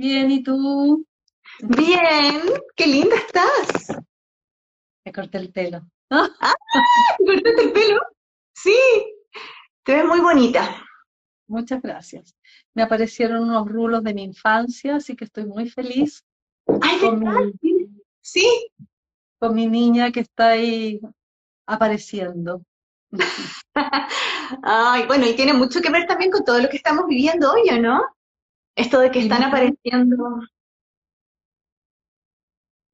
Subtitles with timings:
[0.00, 1.04] Bien, ¿y tú?
[1.60, 2.40] Bien,
[2.74, 3.94] qué linda estás.
[5.04, 5.82] Me corté el pelo.
[6.08, 6.26] Ah,
[7.18, 8.00] ¿te cortaste el pelo?
[8.54, 8.74] Sí,
[9.84, 10.82] te ves muy bonita.
[11.48, 12.34] Muchas gracias.
[12.72, 16.24] Me aparecieron unos rulos de mi infancia, así que estoy muy feliz
[16.80, 17.86] Ay, con mi,
[18.22, 18.70] Sí.
[19.38, 20.98] con mi niña que está ahí
[21.66, 22.62] apareciendo.
[24.62, 27.68] Ay, bueno, y tiene mucho que ver también con todo lo que estamos viviendo hoy,
[27.70, 28.02] ¿o no?
[28.76, 30.40] Esto de que están apareciendo.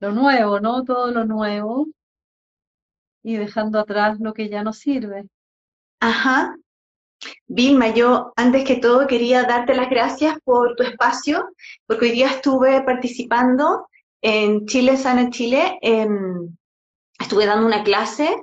[0.01, 0.85] lo nuevo, ¿no?
[0.85, 1.87] Todo lo nuevo
[3.23, 5.25] y dejando atrás lo que ya no sirve.
[6.01, 6.57] Ajá.
[7.47, 11.49] Vilma, yo antes que todo quería darte las gracias por tu espacio,
[11.87, 13.89] porque hoy día estuve participando
[14.23, 16.57] en Chile Sana Chile, em,
[17.19, 18.37] estuve dando una clase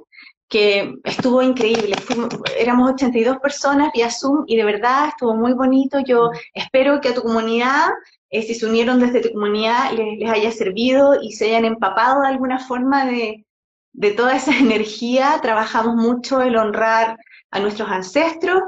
[0.53, 1.95] que estuvo increíble.
[2.05, 5.99] Fuimos- éramos 82 personas vía Zoom y de verdad estuvo muy bonito.
[6.01, 7.87] Yo espero que a tu comunidad,
[8.29, 12.27] eh, si se unieron desde tu comunidad, les, haya servido y se hayan empapado de
[12.27, 13.47] alguna forma de,
[13.93, 15.39] de toda esa energía.
[15.41, 17.17] Trabajamos mucho el honrar
[17.49, 18.61] a nuestros ancestros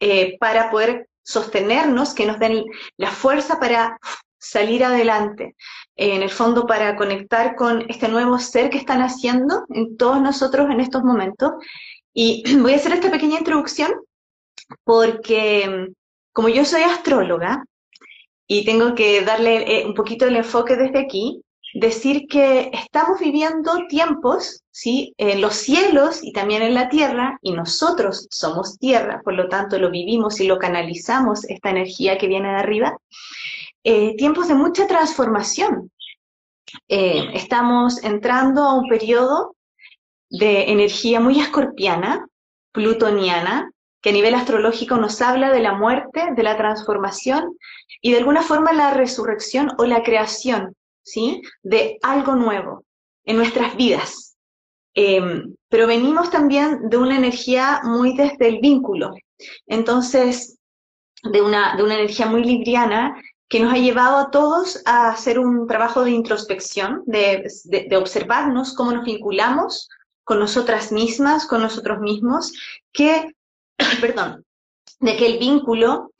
[0.00, 2.64] eh, para poder sostenernos, que nos den
[2.96, 4.00] la fuerza para
[4.36, 5.54] salir adelante.
[6.00, 10.18] Eh, en el fondo, para conectar con este nuevo ser que están haciendo en todos
[10.22, 11.52] nosotros en estos momentos.
[12.14, 13.92] Y voy a hacer esta pequeña introducción
[14.82, 15.92] porque mm,
[16.32, 17.64] como yo soy astróloga
[18.46, 21.42] y tengo que darle eh, un poquito el enfoque desde aquí,
[21.74, 25.12] decir que estamos viviendo tiempos, ¿sí?
[25.18, 29.78] En los cielos y también en la tierra, y nosotros somos tierra, por lo tanto
[29.78, 32.96] lo vivimos y lo canalizamos, esta energía que viene de arriba,
[33.84, 35.90] eh, tiempos de mucha transformación.
[36.88, 39.56] Eh, estamos entrando a un periodo
[40.28, 42.26] de energía muy escorpiana,
[42.72, 43.70] plutoniana,
[44.00, 47.56] que a nivel astrológico nos habla de la muerte, de la transformación
[48.00, 51.42] y de alguna forma la resurrección o la creación, ¿sí?
[51.62, 52.84] De algo nuevo
[53.24, 54.36] en nuestras vidas.
[54.94, 59.14] Eh, pero venimos también de una energía muy desde el vínculo.
[59.66, 60.58] Entonces,
[61.22, 63.14] de una, de una energía muy libriana
[63.50, 68.74] que nos ha llevado a todos a hacer un trabajo de introspección, de, de, observarnos
[68.74, 69.88] cómo nos vinculamos
[70.22, 72.52] con nosotras mismas, con nosotros mismos,
[72.92, 73.34] que,
[74.00, 74.46] perdón,
[75.00, 76.12] de que el vínculo,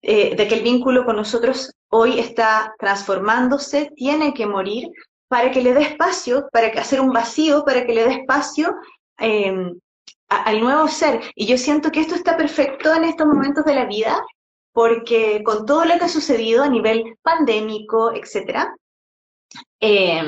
[0.00, 4.88] eh, de que el vínculo con nosotros hoy está transformándose, tiene que morir
[5.28, 8.74] para que le dé espacio, para que hacer un vacío, para que le dé espacio
[9.18, 9.72] eh,
[10.28, 11.20] al nuevo ser.
[11.34, 14.24] Y yo siento que esto está perfecto en estos momentos de la vida,
[14.72, 18.74] porque con todo lo que ha sucedido a nivel pandémico, etcétera,
[19.80, 20.22] eh,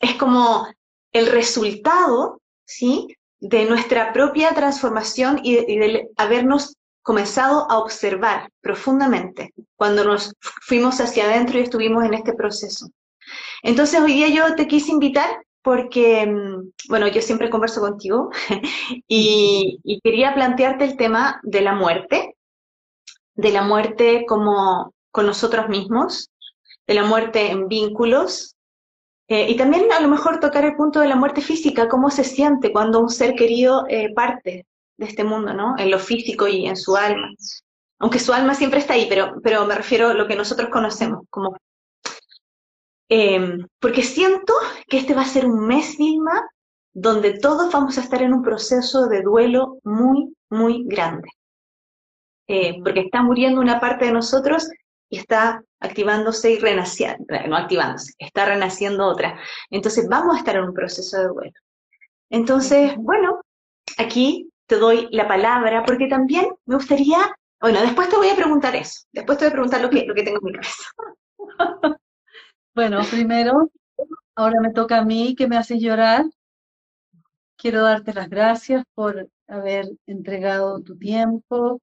[0.00, 0.66] es como
[1.12, 3.08] el resultado, ¿sí?
[3.40, 11.00] De nuestra propia transformación y y de habernos comenzado a observar profundamente cuando nos fuimos
[11.00, 12.88] hacia adentro y estuvimos en este proceso.
[13.62, 15.28] Entonces hoy día yo te quise invitar
[15.62, 16.32] porque,
[16.88, 18.30] bueno, yo siempre converso contigo
[19.08, 22.35] y quería plantearte el tema de la muerte,
[23.36, 26.30] de la muerte como con nosotros mismos,
[26.86, 28.56] de la muerte en vínculos,
[29.28, 32.22] eh, y también a lo mejor tocar el punto de la muerte física, cómo se
[32.22, 34.66] siente cuando un ser querido eh, parte
[34.96, 35.74] de este mundo, ¿no?
[35.78, 37.28] En lo físico y en su alma.
[37.98, 41.24] Aunque su alma siempre está ahí, pero, pero me refiero a lo que nosotros conocemos
[41.28, 41.56] como...
[43.08, 44.52] Eh, porque siento
[44.88, 46.42] que este va a ser un mes, Vilma,
[46.92, 51.28] donde todos vamos a estar en un proceso de duelo muy, muy grande.
[52.48, 54.68] Eh, porque está muriendo una parte de nosotros
[55.08, 59.38] y está activándose y renaciendo, no activándose, está renaciendo otra.
[59.70, 61.52] Entonces vamos a estar en un proceso de duelo.
[62.30, 63.40] Entonces, bueno,
[63.98, 67.18] aquí te doy la palabra porque también me gustaría,
[67.60, 70.14] bueno, después te voy a preguntar eso, después te voy a preguntar lo que, lo
[70.14, 70.84] que tengo en mi cabeza.
[72.74, 73.70] Bueno, primero,
[74.34, 76.26] ahora me toca a mí que me haces llorar.
[77.56, 81.80] Quiero darte las gracias por haber entregado tu tiempo,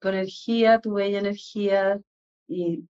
[0.00, 2.00] tu energía, tu bella energía
[2.46, 2.84] y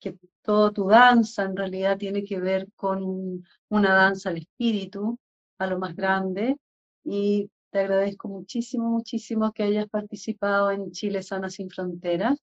[0.00, 5.18] que toda tu danza en realidad tiene que ver con una danza al espíritu,
[5.58, 6.56] a lo más grande.
[7.04, 12.38] Y te agradezco muchísimo, muchísimo que hayas participado en Chile Sana Sin Fronteras.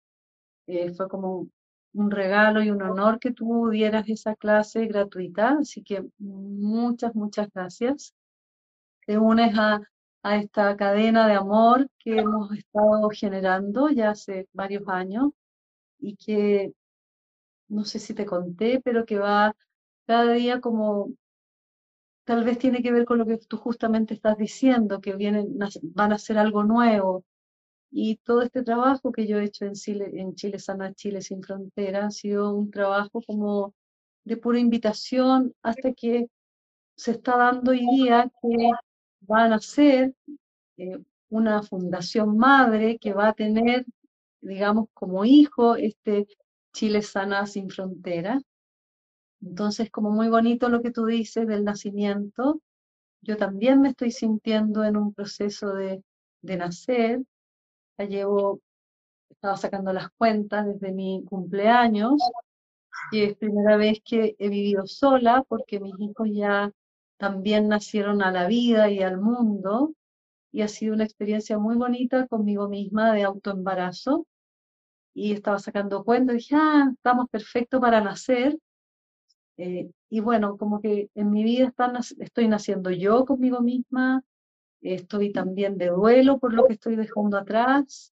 [0.67, 1.47] Eh, fue como
[1.93, 7.49] un regalo y un honor que tú dieras esa clase gratuita, así que muchas, muchas
[7.53, 8.13] gracias.
[9.05, 9.81] Te unes a,
[10.23, 15.31] a esta cadena de amor que hemos estado generando ya hace varios años
[15.99, 16.73] y que
[17.69, 19.55] no sé si te conté, pero que va
[20.07, 21.11] cada día como,
[22.25, 26.11] tal vez tiene que ver con lo que tú justamente estás diciendo, que vienen, van
[26.11, 27.23] a hacer algo nuevo,
[27.91, 31.43] Y todo este trabajo que yo he hecho en Chile, en Chile Sana, Chile Sin
[31.43, 33.75] Frontera, ha sido un trabajo como
[34.25, 36.27] de pura invitación hasta que
[36.97, 38.71] se está dando hoy día que
[39.21, 40.13] van a ser
[40.77, 40.99] eh,
[41.29, 43.85] una fundación madre que va a tener,
[44.41, 46.27] digamos, como hijo este
[46.73, 48.41] Chile Sana Sin Frontera.
[49.41, 52.61] Entonces, como muy bonito lo que tú dices del nacimiento,
[53.21, 56.03] yo también me estoy sintiendo en un proceso de,
[56.41, 57.21] de nacer.
[57.97, 58.61] Ya llevo,
[59.29, 62.21] estaba sacando las cuentas desde mi cumpleaños,
[63.11, 66.71] y es primera vez que he vivido sola porque mis hijos ya
[67.17, 69.93] también nacieron a la vida y al mundo
[70.51, 74.25] y ha sido una experiencia muy bonita conmigo misma de autoembarazo.
[75.13, 78.57] Y estaba sacando cuentas y dije, ah, estamos perfectos para nacer.
[79.57, 81.73] Eh, y bueno, como que en mi vida
[82.19, 84.23] estoy naciendo yo conmigo misma,
[84.81, 88.13] estoy también de duelo por lo que estoy dejando atrás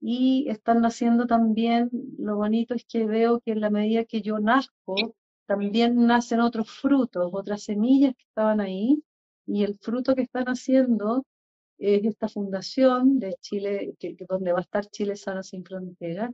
[0.00, 4.38] y están naciendo también, lo bonito es que veo que en la medida que yo
[4.38, 4.94] nazco,
[5.48, 9.02] también nacen otros frutos, otras semillas que estaban ahí,
[9.46, 11.24] y el fruto que están haciendo
[11.78, 16.32] es esta fundación de Chile, que, donde va a estar Chile Sano Sin Fronteras,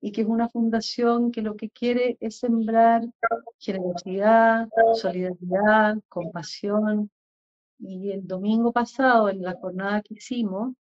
[0.00, 3.02] y que es una fundación que lo que quiere es sembrar
[3.58, 7.10] generosidad, solidaridad, compasión.
[7.78, 10.74] Y el domingo pasado, en la jornada que hicimos,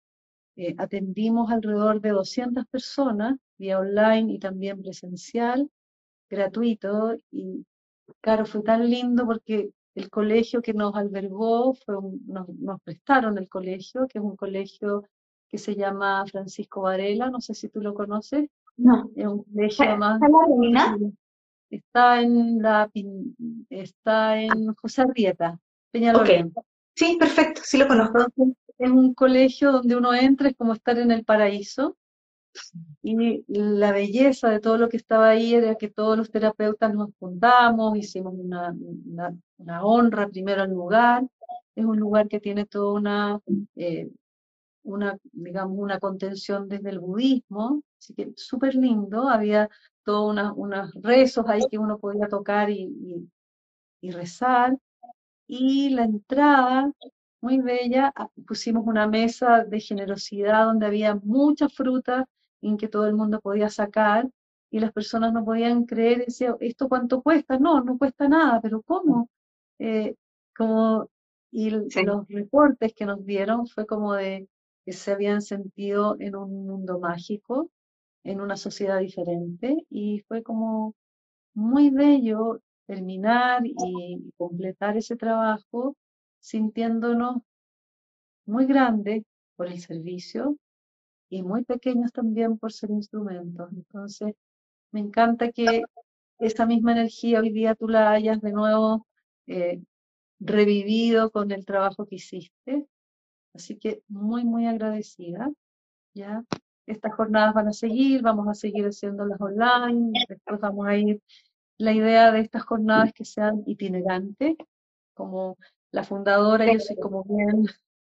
[0.56, 5.70] eh, atendimos alrededor de 200 personas, vía online y también presencial,
[6.32, 7.16] gratuito.
[7.30, 7.64] Y
[8.20, 11.96] claro, fue tan lindo porque el colegio que nos albergó, fue
[12.26, 15.04] nos, nos, prestaron el colegio, que es un colegio
[15.48, 18.48] que se llama Francisco Varela, no sé si tú lo conoces.
[18.76, 19.10] No.
[19.14, 20.20] Es un colegio más...
[21.68, 22.90] ¿Está en la
[23.70, 25.58] está en José Arrieta,
[25.90, 26.52] Peñalolén.
[26.94, 28.26] Sí, perfecto, sí lo conozco.
[28.78, 31.96] es un colegio donde uno entra, es como estar en el paraíso.
[33.02, 37.10] Y la belleza de todo lo que estaba ahí era que todos los terapeutas nos
[37.18, 38.74] juntamos, hicimos una,
[39.58, 41.24] una, honra primero al lugar.
[41.74, 43.40] Es un lugar que tiene toda una,
[43.76, 44.10] eh,
[44.84, 49.28] una, digamos, una contención desde el budismo, así que súper lindo.
[49.28, 49.68] Había
[50.04, 53.30] todos unos rezos ahí que uno podía tocar y, y,
[54.00, 54.76] y rezar.
[55.46, 56.92] Y la entrada
[57.42, 58.12] muy bella.
[58.16, 62.26] Ah, pusimos una mesa de generosidad donde había mucha fruta
[62.62, 64.28] en que todo el mundo podía sacar
[64.70, 67.58] y las personas no podían creer, decía, ¿esto cuánto cuesta?
[67.58, 69.28] No, no cuesta nada, pero ¿cómo?
[69.78, 70.14] Eh,
[70.56, 71.08] como,
[71.50, 74.48] y los reportes que nos dieron fue como de
[74.84, 77.70] que se habían sentido en un mundo mágico,
[78.24, 80.94] en una sociedad diferente, y fue como
[81.54, 85.96] muy bello terminar y completar ese trabajo
[86.40, 87.42] sintiéndonos
[88.46, 89.24] muy grandes
[89.56, 90.56] por el servicio
[91.32, 93.72] y muy pequeños también por ser instrumentos.
[93.72, 94.34] Entonces,
[94.90, 95.82] me encanta que
[96.38, 99.06] esa misma energía hoy día tú la hayas de nuevo
[99.46, 99.80] eh,
[100.40, 102.86] revivido con el trabajo que hiciste.
[103.54, 105.50] Así que muy, muy agradecida.
[106.12, 106.44] ¿ya?
[106.86, 111.22] Estas jornadas van a seguir, vamos a seguir haciéndolas online, después vamos a ir.
[111.78, 114.56] La idea de estas jornadas es que sean itinerantes,
[115.14, 115.56] como
[115.92, 117.64] la fundadora, yo soy como bien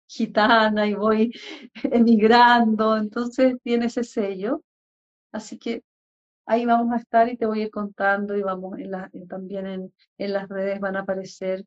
[0.09, 1.33] gitana y voy
[1.85, 4.63] emigrando, entonces tiene ese sello.
[5.33, 5.83] Así que
[6.47, 9.67] ahí vamos a estar y te voy a ir contando y vamos en la, también
[9.67, 11.65] en, en las redes van a aparecer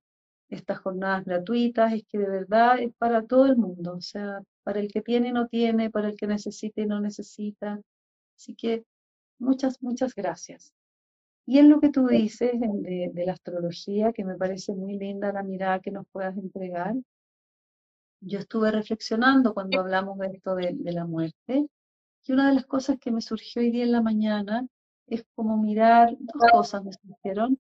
[0.50, 4.80] estas jornadas gratuitas, es que de verdad es para todo el mundo, o sea, para
[4.80, 7.80] el que tiene y no tiene, para el que necesita y no necesita.
[8.36, 8.84] Así que
[9.40, 10.74] muchas, muchas gracias.
[11.46, 15.44] Y en lo que tú dices de, la astrología, que me parece muy linda la
[15.44, 16.94] mirada que nos puedas entregar,
[18.22, 21.68] yo estuve reflexionando cuando hablamos de esto de, la muerte,
[22.26, 24.68] y una de las cosas que me surgió hoy día en la mañana
[25.08, 27.60] es como mirar, dos cosas me surgieron,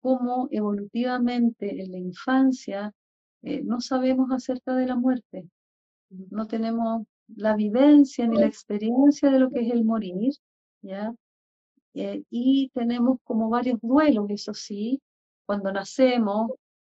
[0.00, 2.92] cómo evolutivamente en la infancia
[3.42, 5.48] eh, no sabemos acerca de la muerte,
[6.10, 10.32] no tenemos la vivencia ni la experiencia de lo que es el morir,
[10.82, 11.14] ¿ya?
[11.94, 15.00] Eh, y tenemos como varios duelos, eso sí,
[15.46, 16.52] cuando nacemos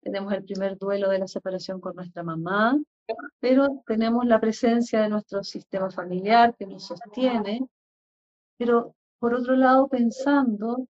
[0.08, 2.80] tenemos el primer duelo de la separación con nuestra mamá,
[3.40, 7.68] pero tenemos la presencia de nuestro sistema familiar que nos sostiene,
[8.56, 10.86] pero por otro lado pensando,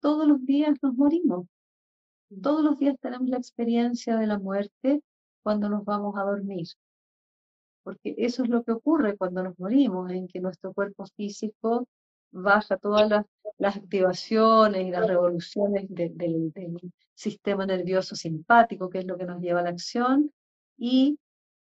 [0.00, 1.46] todos los días nos morimos,
[2.42, 5.02] todos los días tenemos la experiencia de la muerte
[5.42, 6.66] cuando nos vamos a dormir,
[7.82, 11.86] porque eso es lo que ocurre cuando nos morimos, en que nuestro cuerpo físico
[12.32, 13.08] baja todas
[13.58, 16.52] las, activaciones y las revoluciones del
[17.14, 20.32] sistema nervioso simpático, que es lo que nos lleva a la acción,
[20.76, 21.18] y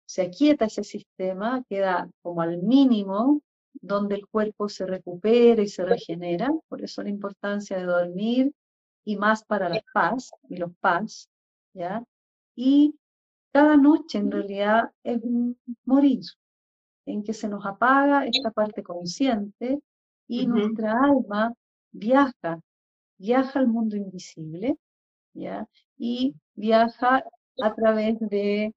[0.07, 3.43] se aquieta ese sistema, queda como al mínimo,
[3.75, 8.53] donde el cuerpo se recupera y se regenera, por eso la importancia de dormir
[9.05, 11.29] y más para la paz y los paz,
[11.75, 12.03] ¿ya?
[12.57, 12.95] Y
[13.53, 15.21] cada noche en realidad es
[15.85, 16.21] morir,
[17.07, 19.81] en que se nos apaga esta parte consciente
[20.31, 21.53] y nuestra alma
[21.91, 22.61] viaja,
[23.19, 24.77] viaja al mundo invisible,
[25.35, 25.67] ¿ya?
[25.99, 27.25] Y viaja
[27.61, 28.73] a través de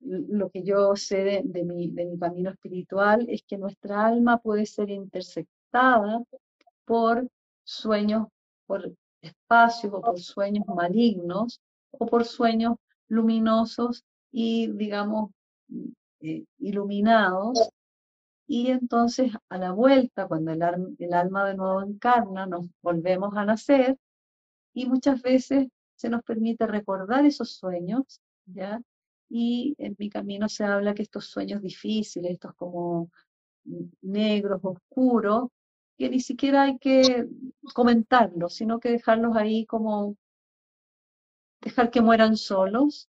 [0.00, 4.66] lo que yo sé de, mi, de mi camino espiritual, es que nuestra alma puede
[4.66, 6.22] ser interceptada
[6.84, 7.26] por
[7.64, 8.26] sueños,
[8.66, 8.92] por
[9.22, 11.58] espacios o por sueños malignos
[11.92, 12.74] o por sueños
[13.08, 15.30] luminosos y, digamos,
[16.20, 17.70] eh, iluminados.
[18.46, 20.62] Y entonces a la vuelta, cuando el,
[21.12, 23.98] alma de nuevo encarna, nos volvemos a nacer
[24.74, 28.80] y muchas veces se nos permite recordar esos sueños, ¿ya?
[29.28, 33.10] Y en mi camino se habla que estos sueños difíciles, estos como
[34.02, 35.48] negros, oscuros,
[35.98, 37.26] que ni siquiera hay que
[37.74, 40.16] comentarlos, sino que dejarlos ahí como
[41.60, 43.08] dejar que mueran solos.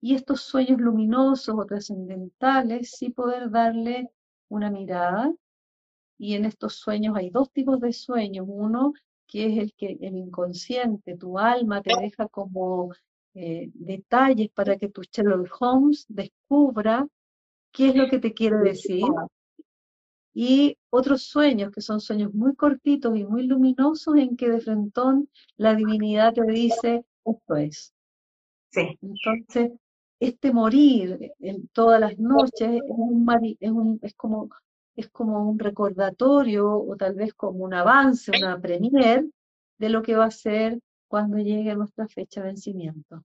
[0.00, 4.10] Y estos sueños luminosos o trascendentales, sí poder darle
[4.52, 5.32] una mirada.
[6.18, 8.46] Y en estos sueños hay dos tipos de sueños.
[8.48, 8.92] Uno
[9.26, 12.92] que es el que el inconsciente, tu alma te deja como
[13.34, 17.06] eh, detalles para que tu Sherlock Holmes descubra
[17.72, 19.04] qué es lo que te quiere decir
[20.34, 25.00] y otros sueños que son sueños muy cortitos y muy luminosos en que de frente
[25.56, 27.92] la divinidad te dice, esto es.
[28.70, 28.98] Sí.
[29.02, 29.72] Entonces,
[30.22, 33.26] este morir en todas las noches es, un,
[33.58, 34.50] es, un, es, como,
[34.94, 39.26] es como un recordatorio o tal vez como un avance, una premier
[39.78, 43.24] de lo que va a ser cuando llegue nuestra fecha de vencimiento.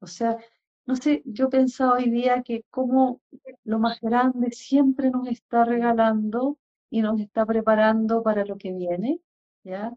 [0.00, 0.36] O sea,
[0.84, 3.22] no sé, yo pensaba hoy día que como
[3.64, 6.58] lo más grande siempre nos está regalando
[6.90, 9.18] y nos está preparando para lo que viene,
[9.64, 9.94] ¿ya?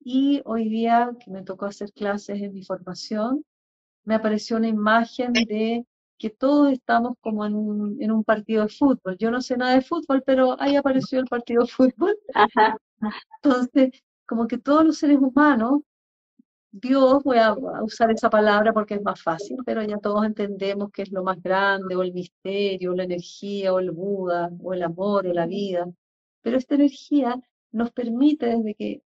[0.00, 3.44] Y hoy día que me tocó hacer clases en mi formación,
[4.04, 5.86] me apareció una imagen de
[6.18, 9.16] que todos estamos como en un, en un partido de fútbol.
[9.18, 12.16] Yo no sé nada de fútbol, pero ahí apareció el partido de fútbol.
[13.42, 13.90] Entonces,
[14.26, 15.82] como que todos los seres humanos
[16.74, 21.02] Dios, voy a, usar esa palabra porque es más fácil, pero ya todos entendemos que
[21.02, 24.82] es lo más grande, o el misterio, o la energía, o el Buda, o el
[24.82, 25.86] amor, o la vida.
[26.40, 27.36] Pero esta energía
[27.72, 29.02] nos permite, desde que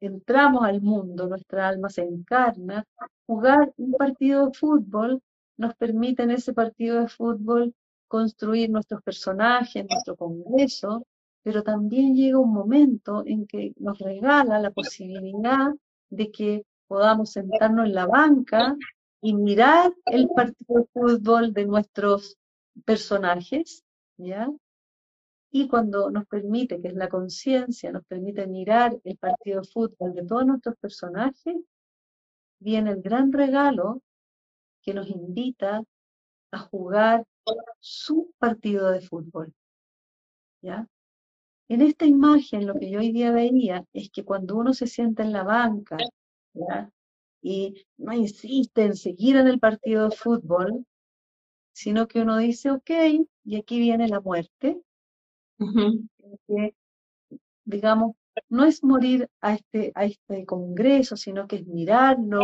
[0.00, 2.84] entramos al mundo, nuestra alma se encarna,
[3.28, 5.22] jugar un partido de fútbol,
[5.58, 7.74] nos permite en ese partido de fútbol
[8.08, 11.06] construir nuestros personajes, nuestro congreso,
[11.42, 15.74] pero también llega un momento en que nos regala la posibilidad
[16.08, 18.74] de que podamos sentarnos en la banca
[19.20, 22.38] y mirar el partido de fútbol de nuestros
[22.86, 23.84] personajes,
[24.16, 24.48] ¿ya?
[25.50, 30.14] Y cuando nos permite, que es la conciencia, nos permite mirar el partido de fútbol
[30.14, 31.56] de todos nuestros personajes,
[32.60, 34.02] viene el gran regalo
[34.82, 35.82] que nos invita
[36.50, 37.24] a jugar
[37.80, 39.52] su partido de fútbol.
[40.62, 40.86] ¿Ya?
[41.68, 45.22] En esta imagen lo que yo hoy día veía es que cuando uno se sienta
[45.22, 45.98] en la banca
[47.42, 50.86] y no insiste en seguir en el partido de fútbol,
[51.72, 52.90] sino que uno dice, ok,
[53.44, 54.80] y aquí viene la muerte,
[57.64, 58.16] digamos,
[58.48, 62.40] no es morir a este, a este congreso, sino que es mirarlo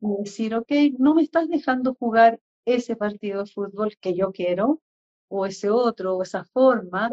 [0.00, 4.80] y decir, ok, no me estás dejando jugar ese partido de fútbol que yo quiero,
[5.28, 7.10] o ese otro, o esa forma,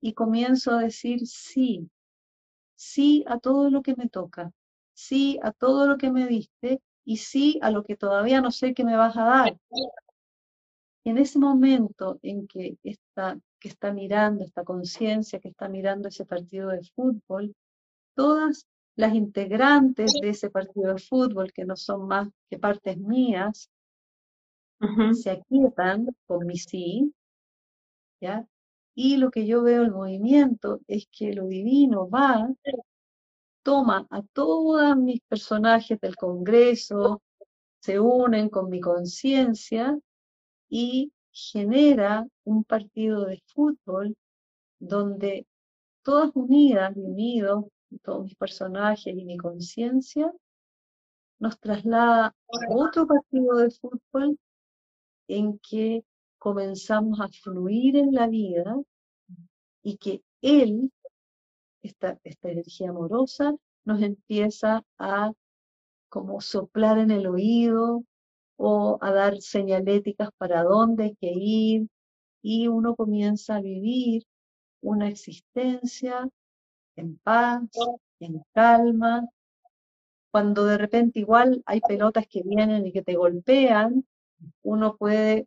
[0.00, 1.88] y comienzo a decir sí,
[2.76, 4.52] sí a todo lo que me toca,
[4.92, 8.74] sí a todo lo que me diste y sí a lo que todavía no sé
[8.74, 9.58] que me vas a dar.
[11.04, 16.08] Y en ese momento en que está, que está mirando, esta conciencia que está mirando
[16.08, 17.54] ese partido de fútbol,
[18.14, 18.66] todas
[18.96, 23.70] las integrantes de ese partido de fútbol, que no son más que partes mías,
[25.14, 27.14] se aquietan con mi sí,
[28.20, 28.46] ¿ya?
[28.94, 32.48] Y lo que yo veo el movimiento es que lo divino va
[33.62, 37.22] toma a todos mis personajes del Congreso,
[37.80, 39.98] se unen con mi conciencia
[40.68, 44.16] y genera un partido de fútbol
[44.78, 45.46] donde
[46.02, 47.64] todas unidas y unidos,
[48.00, 50.32] todos mis personajes y mi conciencia,
[51.38, 52.34] nos traslada a
[52.68, 54.38] otro partido de fútbol
[55.28, 56.04] en que
[56.38, 58.76] comenzamos a fluir en la vida
[59.82, 60.90] y que él
[61.82, 65.32] esta, energía amorosa nos empieza a
[66.08, 68.04] como soplar en el oído
[68.56, 71.88] o a dar señaléticas para dónde hay que ir
[72.42, 74.24] y uno comienza a vivir
[74.80, 76.28] una existencia
[76.96, 77.62] en paz,
[78.20, 79.28] en calma,
[80.32, 84.06] cuando de repente igual hay pelotas que vienen y que te golpean,
[84.62, 85.46] uno puede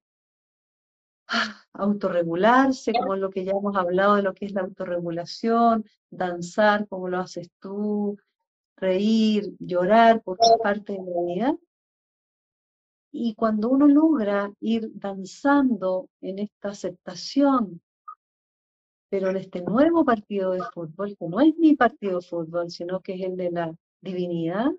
[1.28, 6.88] ah, autorregularse, como lo que ya hemos hablado de lo que es la autorregulación, danzar
[6.88, 8.18] como lo haces tú,
[8.78, 11.58] reír, llorar, porque es parte de la vida.
[13.12, 17.82] Y cuando uno logra ir danzando en esta aceptación,
[19.10, 23.02] pero en este nuevo partido de fútbol, que no es mi partido de fútbol, sino
[23.02, 24.72] que es el de la divinidad,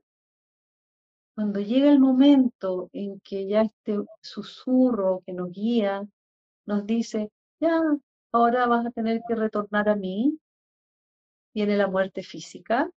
[1.35, 6.07] cuando llega el momento en que ya este susurro que nos guía
[6.65, 7.31] nos dice,
[7.61, 7.81] ya,
[8.33, 10.39] ahora vas a tener que retornar a mí,
[11.55, 12.91] viene la muerte física,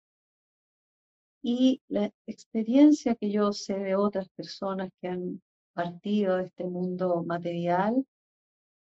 [1.41, 5.41] y la experiencia que yo sé de otras personas que han
[5.73, 8.05] partido de este mundo material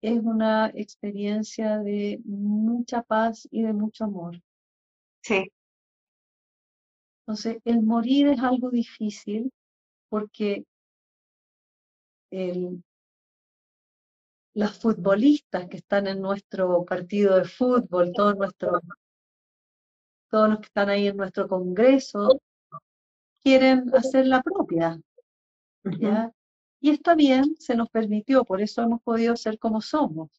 [0.08, 4.42] es una experiencia de mucha paz y de mucho amor.
[5.22, 5.52] Sí.
[7.22, 9.52] Entonces, el morir es algo difícil
[10.10, 10.64] porque
[14.54, 18.82] las futbolistas que están en nuestro partido de fútbol, todos nuestros
[20.30, 22.42] todos los que están ahí en nuestro congreso,
[23.42, 25.00] quieren hacer la propia.
[26.00, 26.32] ¿ya?
[26.80, 30.30] Y está bien, se nos permitió, por eso hemos podido ser como somos.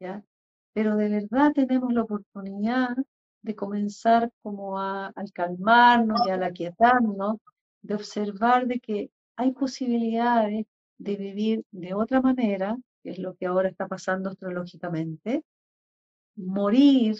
[0.00, 0.24] ¿ya?
[0.72, 2.96] Pero de verdad tenemos la oportunidad
[3.42, 7.36] de comenzar como a, al calmarnos y al aquietarnos,
[7.82, 10.66] de observar de que hay posibilidades
[10.98, 15.44] de vivir de otra manera, que es lo que ahora está pasando astrológicamente,
[16.36, 17.16] morir,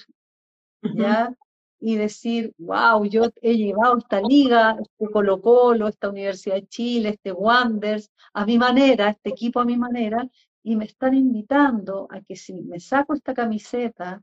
[0.82, 1.34] ¿ya?
[1.80, 7.08] Y decir, wow, yo he llevado esta liga, este Colo Colo, esta Universidad de Chile,
[7.10, 10.28] este Wanders, a mi manera, este equipo a mi manera,
[10.62, 14.22] y me están invitando a que si me saco esta camiseta,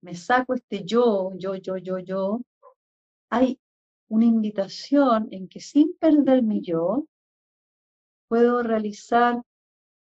[0.00, 2.40] me saco este yo, yo, yo, yo, yo,
[3.28, 3.60] hay
[4.08, 7.06] una invitación en que sin perder mi yo,
[8.28, 9.42] puedo realizar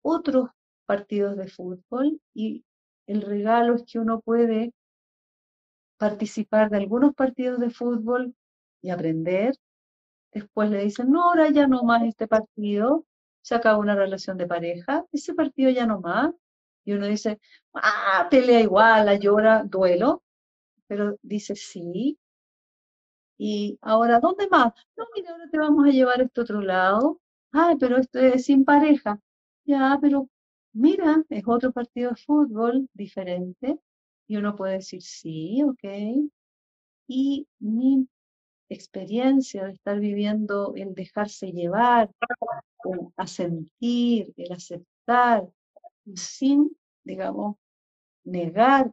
[0.03, 0.49] otros
[0.85, 2.63] partidos de fútbol y
[3.07, 4.73] el regalo es que uno puede
[6.01, 8.33] participar de algunos partidos de fútbol
[8.81, 9.55] y aprender.
[10.33, 13.05] Después le dicen, no, ahora ya no más este partido,
[13.43, 16.31] se acaba una relación de pareja, ese partido ya no más.
[16.85, 17.39] Y uno dice,
[17.75, 20.23] ah, pelea igual, llora, duelo,
[20.87, 22.17] pero dice sí.
[23.37, 24.73] Y ahora, ¿dónde más?
[24.97, 27.19] No, mira, ahora te vamos a llevar a este otro lado.
[27.53, 29.19] Ah, pero esto es sin pareja.
[29.65, 30.29] Ya, pero
[30.73, 33.79] mira, es otro partido de fútbol diferente.
[34.31, 35.83] Y uno puede decir, sí, ok.
[37.05, 38.07] Y mi
[38.69, 42.09] experiencia de estar viviendo el dejarse llevar,
[42.85, 45.45] el asentir, el aceptar,
[46.15, 46.71] sin,
[47.03, 47.57] digamos,
[48.23, 48.89] negar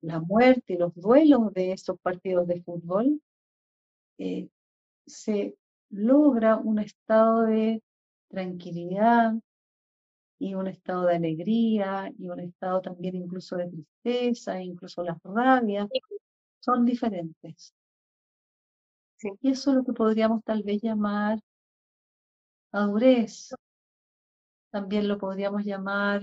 [0.00, 3.22] la muerte y los duelos de esos partidos de fútbol,
[4.18, 4.48] eh,
[5.06, 5.54] se
[5.90, 7.80] logra un estado de
[8.26, 9.34] tranquilidad,
[10.40, 15.86] y un estado de alegría y un estado también incluso de tristeza, incluso las rabias,
[16.60, 17.74] son diferentes.
[19.42, 21.38] Y eso es lo que podríamos tal vez llamar
[22.72, 23.54] madurez.
[24.70, 26.22] También lo podríamos llamar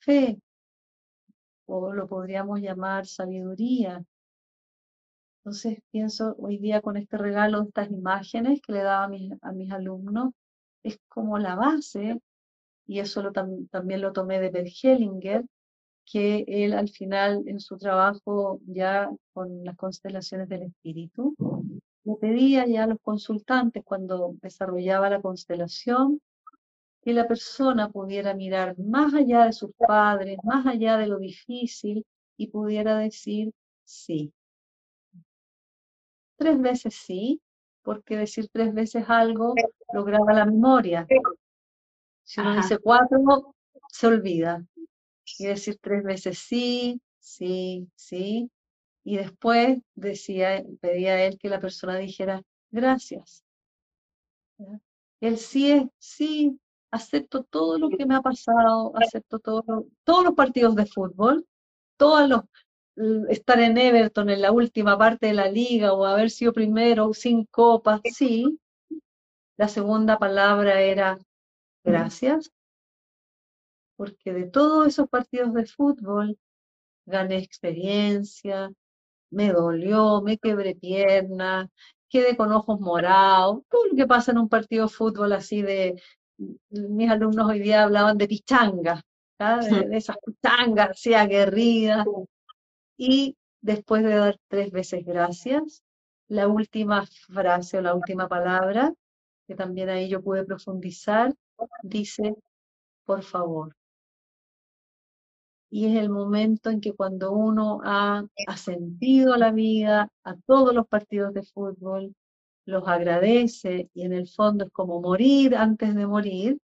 [0.00, 0.40] fe
[1.66, 4.02] o lo podríamos llamar sabiduría.
[5.40, 9.52] Entonces pienso hoy día con este regalo estas imágenes que le daba a mis, a
[9.52, 10.32] mis alumnos,
[10.82, 12.20] es como la base
[12.86, 15.44] y eso lo también lo tomé de Bert Hellinger,
[16.04, 21.34] que él al final en su trabajo ya con las constelaciones del espíritu,
[22.04, 26.20] le pedía ya a los consultantes cuando desarrollaba la constelación
[27.02, 32.04] que la persona pudiera mirar más allá de sus padres, más allá de lo difícil
[32.36, 33.52] y pudiera decir
[33.84, 34.32] sí.
[36.36, 37.40] Tres veces sí,
[37.82, 39.54] porque decir tres veces algo
[39.92, 41.06] lograba la memoria,
[42.26, 43.54] si uno dice cuatro,
[43.88, 44.66] se olvida.
[45.38, 48.50] Y decir tres veces sí, sí, sí.
[49.04, 53.44] Y después decía, pedía a él que la persona dijera gracias.
[55.20, 56.58] El sí es sí,
[56.90, 61.46] acepto todo lo que me ha pasado, acepto todo, todos los partidos de fútbol,
[61.96, 62.40] todos los
[63.28, 67.44] estar en Everton en la última parte de la liga o haber sido primero sin
[67.44, 68.58] copas, sí.
[69.58, 71.18] La segunda palabra era
[71.86, 72.52] Gracias,
[73.94, 76.36] porque de todos esos partidos de fútbol
[77.06, 78.70] gané experiencia,
[79.30, 81.68] me dolió, me quebré pierna,
[82.08, 86.02] quedé con ojos morados, todo lo que pasa en un partido de fútbol así de,
[86.70, 89.02] mis alumnos hoy día hablaban de pichanga,
[89.38, 92.04] de, esas pichangas así aguerridas.
[92.96, 95.82] Y después de dar tres veces gracias,
[96.28, 98.92] la última frase o la última palabra,
[99.46, 101.32] que también ahí yo pude profundizar,
[101.82, 102.34] dice,
[103.04, 103.74] por favor.
[105.70, 110.86] Y es el momento en que cuando uno ha ascendido la vida a todos los
[110.86, 112.14] partidos de fútbol,
[112.66, 116.58] los agradece y en el fondo es como morir antes de morir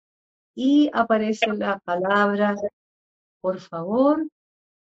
[0.55, 2.55] y aparece la palabra,
[3.39, 4.27] por favor,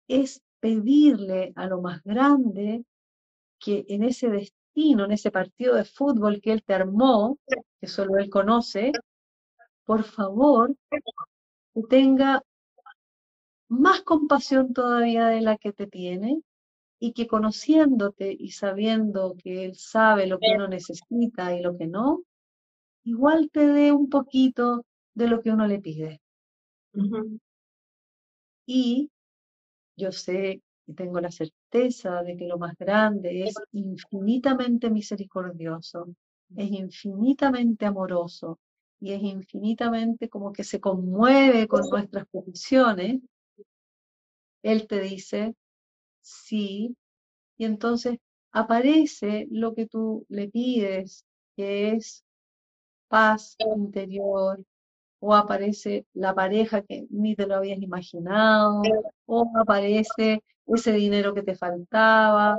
[0.08, 2.84] es pedirle a lo más grande
[3.60, 7.38] que en ese destino, en ese partido de fútbol que él te armó,
[7.80, 8.92] que solo él conoce,
[9.88, 10.76] por favor,
[11.90, 12.44] tenga
[13.70, 16.42] más compasión todavía de la que te tiene
[17.00, 21.88] y que conociéndote y sabiendo que Él sabe lo que uno necesita y lo que
[21.88, 22.24] no,
[23.06, 26.20] igual te dé un poquito de lo que uno le pide.
[28.66, 29.10] Y
[29.96, 36.08] yo sé y tengo la certeza de que lo más grande es infinitamente misericordioso,
[36.58, 38.60] es infinitamente amoroso
[39.00, 43.22] y es infinitamente como que se conmueve con nuestras peticiones.
[44.64, 45.56] Él te dice,
[46.22, 46.96] sí,
[47.58, 48.18] y entonces
[48.52, 52.24] aparece lo que tú le pides, que es
[53.08, 54.64] paz interior,
[55.20, 58.82] o aparece la pareja que ni te lo habías imaginado,
[59.26, 62.58] o aparece ese dinero que te faltaba,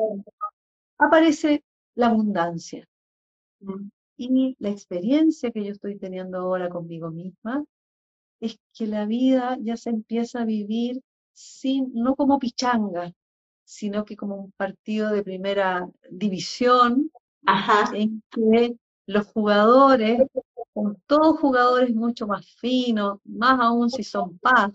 [0.98, 2.86] aparece la abundancia.
[4.20, 7.64] Y la experiencia que yo estoy teniendo ahora conmigo misma
[8.40, 11.00] es que la vida ya se empieza a vivir
[11.34, 13.12] sin, no como pichanga,
[13.64, 17.12] sino que como un partido de primera división,
[17.94, 18.76] en que
[19.06, 20.20] los jugadores,
[20.74, 24.72] son todos jugadores mucho más finos, más aún si son paz,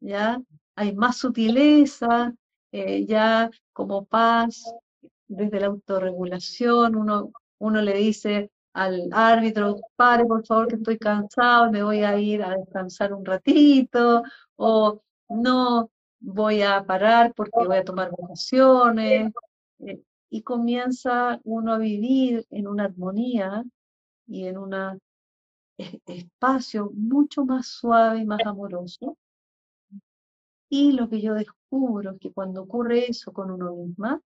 [0.00, 0.42] ¿ya?
[0.76, 2.34] Hay más sutileza,
[2.70, 4.62] eh, ya como paz,
[5.26, 11.70] desde la autorregulación, uno, uno le dice al árbitro, pare por favor que estoy cansado,
[11.70, 14.22] me voy a ir a descansar un ratito,
[14.56, 19.32] o no, voy a parar porque voy a tomar vacaciones.
[19.80, 23.62] Eh, y comienza uno a vivir en una armonía
[24.26, 25.00] y en un
[26.06, 29.16] espacio mucho más suave y más amoroso.
[30.68, 34.20] Y lo que yo descubro es que cuando ocurre eso con uno misma,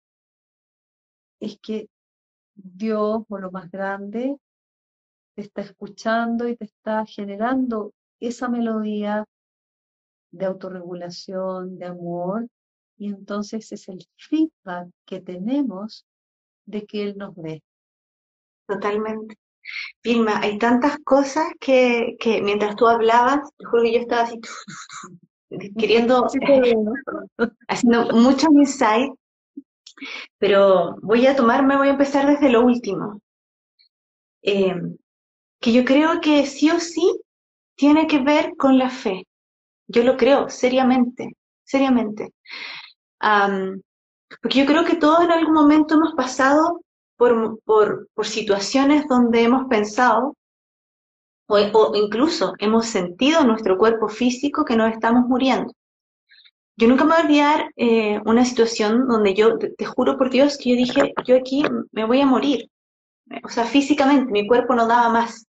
[1.41, 1.89] es que
[2.57, 4.37] Dios o lo más grande
[5.37, 9.25] te está escuchando y te está generando esa melodía
[10.31, 12.49] de autorregulación, de amor,
[12.97, 16.07] y entonces es el feedback que tenemos
[16.64, 17.62] de que Él nos ve.
[18.66, 19.37] Totalmente.
[20.03, 24.40] Vilma, hay tantas cosas que, que mientras tú hablabas, te juro que yo estaba así
[25.79, 26.27] queriendo,
[27.69, 29.12] haciendo mucho insight,
[30.39, 33.21] pero voy a tomarme, voy a empezar desde lo último.
[34.43, 34.75] Eh,
[35.61, 37.21] que yo creo que sí o sí
[37.77, 39.27] tiene que ver con la fe.
[39.89, 42.33] Yo lo creo, seriamente, seriamente.
[44.41, 46.81] porque yo creo que todos en algún momento hemos pasado
[47.17, 50.37] por, por, situaciones donde hemos pensado
[51.49, 55.73] o, incluso hemos sentido en nuestro cuerpo físico que nos estamos muriendo.
[56.79, 60.59] Yo nunca me voy a olvidar eh, una situación donde yo, te, juro por Dios,
[60.59, 62.71] que yo dije, yo aquí me voy a morir.
[63.43, 65.47] O sea, físicamente, mi cuerpo no daba más.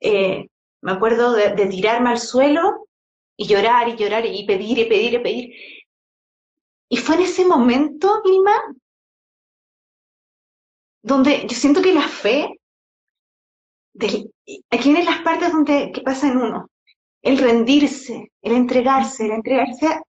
[0.00, 0.48] Eh,
[0.80, 2.88] me acuerdo de, tirarme al suelo
[3.36, 5.54] y llorar y llorar y pedir y pedir y pedir.
[6.88, 8.56] Y fue en ese momento, Vilma,
[11.02, 12.60] donde yo siento que la fe,
[14.00, 16.68] aquí vienen las partes donde que pasa en uno,
[17.22, 20.00] el rendirse, el entregarse, el entregarse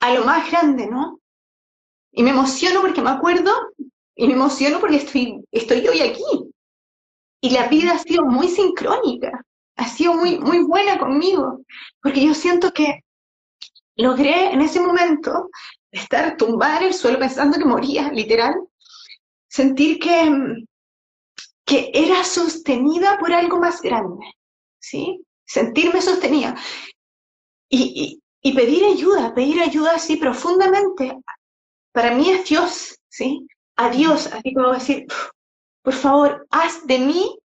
[0.00, 1.20] a, lo más grande, ¿no?
[2.12, 3.52] Y me emociono porque me acuerdo
[4.14, 6.24] y me emociono porque estoy, estoy hoy aquí.
[7.40, 9.44] Y la vida ha sido muy sincrónica
[9.76, 11.60] ha sido muy, muy buena conmigo,
[12.02, 13.04] porque yo siento que
[13.96, 15.50] logré en ese momento
[15.90, 18.54] estar tumbada en el suelo pensando que moría, literal,
[19.48, 20.64] sentir que,
[21.64, 24.24] que era sostenida por algo más grande,
[24.78, 25.22] ¿sí?
[25.44, 26.56] Sentirme sostenida.
[27.68, 31.18] Y, y, pedir ayuda, pedir ayuda así profundamente,
[31.92, 33.46] para mí es Dios, ¿sí?
[33.76, 35.06] A Dios, así como decir,
[35.82, 37.38] por favor, haz de mí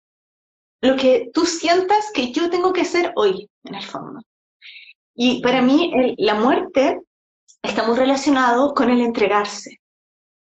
[0.82, 4.22] lo que tú sientas que yo tengo que ser hoy, en el fondo.
[5.16, 7.00] Y para mí la muerte
[7.62, 9.80] está muy relacionado con el entregarse,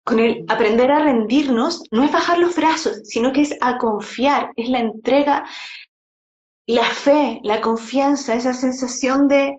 [0.04, 4.52] con el aprender a rendirnos, no es bajar los brazos, sino que es a confiar,
[4.56, 5.46] es la entrega
[6.68, 9.58] la fe, la confianza, esa sensación de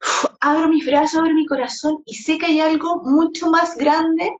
[0.40, 4.32] abro mis brazos, abro mi corazón y sé que hay algo mucho más grande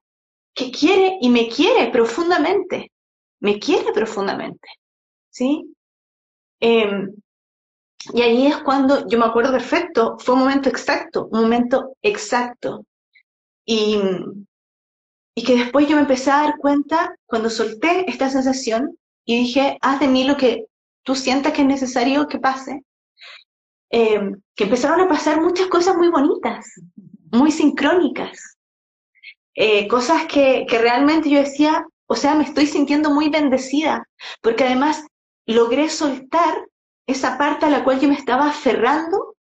[0.54, 2.90] que quiere y me quiere profundamente,
[3.40, 4.68] me quiere profundamente,
[5.30, 5.74] ¿sí?
[6.60, 7.12] Em,
[8.12, 12.84] y ahí es cuando yo me acuerdo perfecto, fue un momento exacto, un momento exacto.
[13.64, 13.98] Y,
[15.34, 19.78] y que después yo me empecé a dar cuenta cuando solté esta sensación y dije,
[19.82, 20.66] haz de mí lo que
[21.04, 22.82] tú sientas que es necesario que pase,
[23.90, 26.66] em, que empezaron a pasar muchas cosas muy bonitas,
[27.32, 28.56] muy sincrónicas,
[29.54, 34.08] eh, cosas que, que realmente yo decía, o sea, me estoy sintiendo muy bendecida,
[34.40, 35.04] porque además
[35.46, 36.66] logré soltar
[37.06, 39.36] esa parte a la cual yo me estaba aferrando,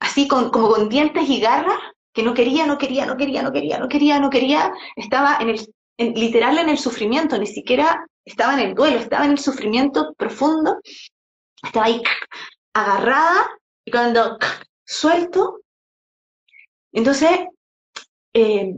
[0.00, 1.78] así con, como con dientes y garras,
[2.12, 5.50] que no quería, no quería, no quería, no quería, no quería, no quería, estaba en
[5.50, 10.14] el, literal en el sufrimiento, ni siquiera estaba en el duelo, estaba en el sufrimiento
[10.14, 10.78] profundo,
[11.62, 12.02] estaba ahí
[12.74, 13.48] agarrada
[13.90, 14.38] y cuando
[14.84, 15.62] suelto,
[16.92, 17.40] entonces
[18.32, 18.76] eh,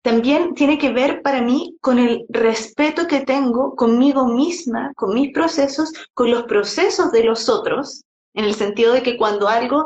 [0.00, 5.34] también tiene que ver para mí con el respeto que tengo conmigo misma, con mis
[5.34, 9.84] procesos, con los procesos de los otros, en el sentido de que cuando algo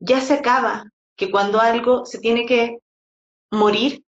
[0.00, 2.78] ya se acaba, que cuando algo se tiene que
[3.50, 4.02] morir,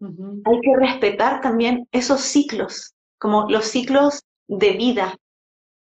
[0.00, 5.16] hay que respetar también esos ciclos, como los ciclos de vida,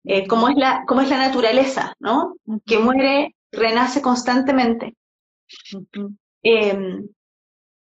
[0.04, 2.36] eh, como, es la, como es la naturaleza, ¿no?
[2.66, 4.94] Que muere, renace constantemente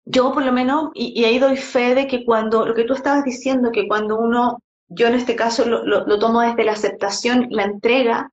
[0.05, 3.25] yo por lo menos, y, ahí doy fe de que cuando, lo que tú estabas
[3.25, 7.65] diciendo, que cuando uno, yo en este caso lo, lo, tomo desde la aceptación, la
[7.65, 8.31] entrega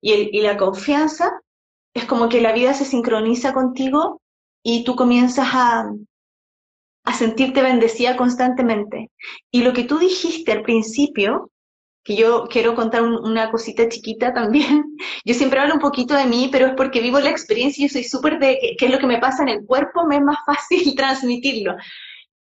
[0.00, 1.32] y, el, y la confianza,
[1.94, 4.20] es como que la vida se sincroniza contigo
[4.62, 5.90] y tú comienzas a,
[7.04, 9.10] a sentirte bendecida constantemente.
[9.50, 11.50] Y lo que tú dijiste al principio,
[12.04, 14.84] que yo quiero contar una cosita chiquita también.
[15.24, 18.04] Yo siempre hablo un poquito de mí, pero es porque vivo la experiencia y soy
[18.04, 20.94] súper de qué es lo que me pasa en el cuerpo, me es más fácil
[20.96, 21.76] transmitirlo.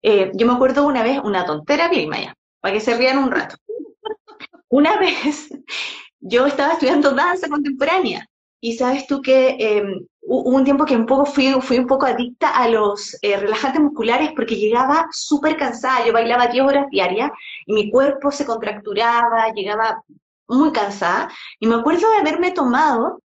[0.03, 3.31] Eh, yo me acuerdo una vez, una tontera, Vilma, ya, para que se rían un
[3.31, 3.57] rato.
[4.73, 5.51] Una vez
[6.21, 8.25] yo estaba estudiando danza contemporánea
[8.61, 12.07] y sabes tú que em, hubo un tiempo que un poco fui, fui un poco
[12.07, 16.07] adicta a los eh, relajantes musculares porque llegaba súper cansada.
[16.07, 17.33] Yo bailaba 10 horas diarias
[17.67, 20.03] y mi cuerpo se contracturaba, llegaba
[20.47, 21.29] muy cansada.
[21.59, 23.21] Y me acuerdo de haberme tomado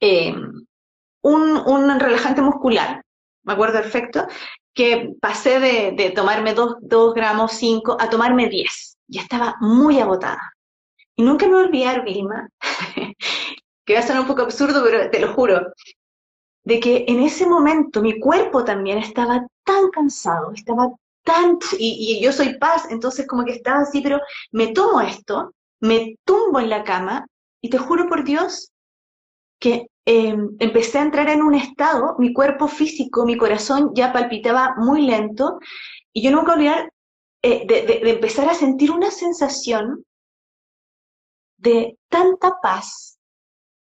[0.00, 0.66] em,
[1.22, 3.00] un, un, relajante muscular,
[3.44, 4.26] me acuerdo perfecto,
[4.74, 8.98] que pasé de, de tomarme 2 gramos 5 a tomarme 10.
[9.06, 10.52] Ya estaba muy agotada.
[11.14, 12.48] Y nunca me olvidé, Vilma,
[13.86, 15.60] que va a sonar un poco absurdo, pero te lo juro,
[16.64, 20.90] de que en ese momento mi cuerpo también estaba tan cansado, estaba
[21.24, 24.20] tan, y, yo soy paz, entonces como que estaba así, pero
[24.52, 27.26] me tomo esto, me tumbo en la cama
[27.60, 28.70] y te juro por Dios
[29.60, 34.74] que em, empecé a entrar en un estado, mi cuerpo físico, mi corazón ya palpitaba
[34.76, 35.58] muy lento
[36.12, 36.90] y yo nunca olvidar
[37.42, 40.04] eh, de empezar a sentir una sensación
[41.58, 43.17] de tanta paz,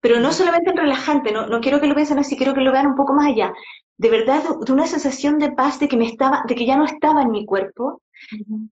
[0.01, 2.71] pero no solamente en relajante, no, no quiero que lo piensen así, quiero que lo
[2.71, 3.53] vean un poco más allá.
[3.97, 6.85] De verdad, de una sensación de paz, de que me estaba, de que ya no
[6.85, 8.01] estaba en mi cuerpo,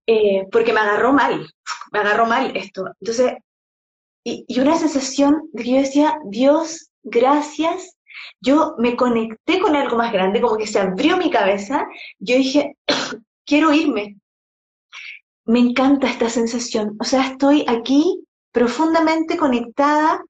[0.06, 1.48] eh, porque me agarró mal,
[1.92, 2.86] me agarró mal esto.
[3.00, 3.34] Entonces,
[4.24, 7.96] y, y una sensación de que yo decía, Dios, gracias,
[8.42, 11.86] yo me conecté con algo más grande, como que se abrió mi cabeza,
[12.20, 12.78] yo dije,
[13.46, 14.18] quiero irme.
[15.46, 20.24] Me encanta esta sensación, o sea, estoy aquí profundamente conectada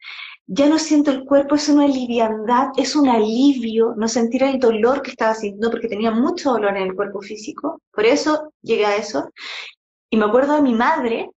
[0.48, 5.02] ya no siento el cuerpo, es una liviandad, es un alivio, no sentir el dolor
[5.02, 8.96] que estaba sintiendo, porque tenía mucho dolor en el cuerpo físico, por eso llegué a
[8.96, 9.30] eso.
[10.10, 11.30] Y me acuerdo de mi madre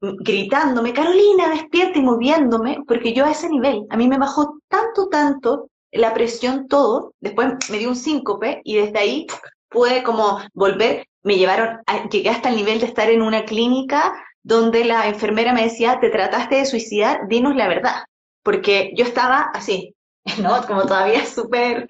[0.00, 5.08] gritándome, Carolina, despierta y moviéndome, porque yo a ese nivel, a mí me bajó tanto,
[5.08, 9.26] tanto la presión, todo, después me dio un síncope y desde ahí
[9.68, 14.84] pude como volver, me llevaron, llegué hasta el nivel de estar en una clínica donde
[14.84, 18.04] la enfermera me decía, te trataste de suicidar, dinos la verdad,
[18.42, 19.96] porque yo estaba así,
[20.40, 20.64] ¿no?
[20.66, 21.88] Como todavía súper...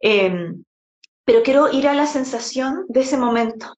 [0.00, 0.62] Em,
[1.24, 3.74] pero quiero ir a la sensación de ese momento,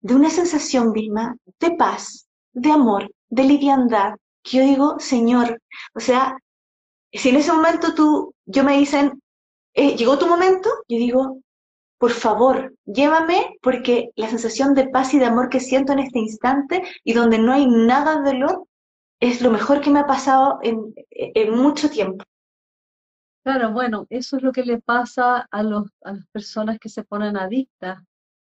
[0.00, 5.60] de una sensación, Vilma, de paz, de amor, de liviandad, que yo digo, Señor,
[5.94, 6.36] o sea,
[7.12, 9.22] si en ese momento tú, yo me dicen,
[9.74, 11.41] eh, llegó tu momento, yo digo,
[12.02, 16.18] por favor, llévame porque la sensación de paz y de amor que siento en este
[16.18, 18.66] instante y donde no hay nada de dolor
[19.20, 20.92] es lo mejor que me ha pasado en,
[21.52, 22.24] mucho tiempo.
[23.44, 27.36] Claro, bueno, eso es lo que le pasa a, a las personas que se ponen
[27.36, 28.02] adictas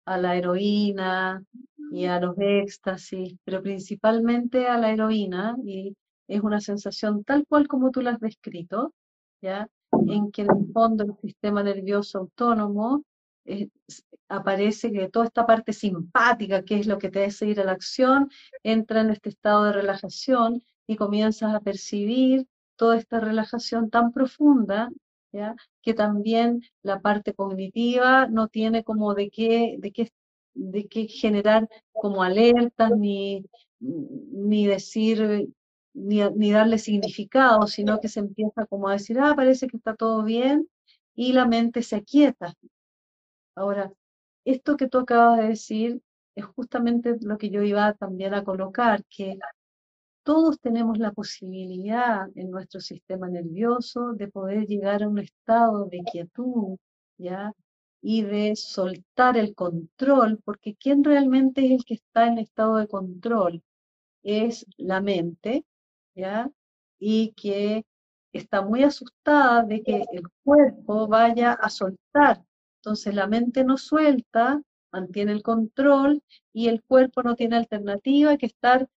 [0.06, 1.44] a la heroína
[1.90, 5.94] y a los éxtasis, pero principalmente a la heroína y
[6.26, 8.94] es una sensación tal cual como tú la has descrito,
[9.42, 9.68] ¿ya?
[10.08, 13.04] En que en el fondo el sistema nervioso autónomo
[14.28, 17.72] aparece que toda esta parte simpática, que es lo que te hace ir a la
[17.72, 18.30] acción,
[18.62, 24.90] entra en este estado de relajación y comienzas a percibir toda esta relajación tan profunda,
[25.32, 25.54] ¿ya?
[25.82, 30.10] que también la parte cognitiva no tiene como de qué, de qué,
[30.54, 33.44] de qué generar como alertas, ni,
[33.80, 35.48] ni decir,
[35.94, 39.94] ni, ni darle significado, sino que se empieza como a decir, ah, parece que está
[39.94, 40.68] todo bien,
[41.14, 42.54] y la mente se aquieta.
[43.54, 43.92] Ahora,
[44.44, 46.02] esto que tú acabas de decir
[46.34, 49.38] es justamente lo que yo iba también a colocar, que
[50.24, 56.02] todos tenemos la posibilidad en nuestro sistema nervioso de poder llegar a un estado de
[56.04, 56.76] quietud,
[57.18, 57.52] ¿ya?
[58.00, 62.88] Y de soltar el control, porque ¿quién realmente es el que está en estado de
[62.88, 63.62] control?
[64.22, 65.64] Es la mente,
[66.14, 66.50] ¿ya?
[66.98, 67.84] Y que
[68.32, 72.42] está muy asustada de que el cuerpo vaya a soltar.
[72.82, 74.60] Entonces la mente no suelta,
[74.92, 78.88] mantiene el control y el cuerpo no tiene alternativa que estar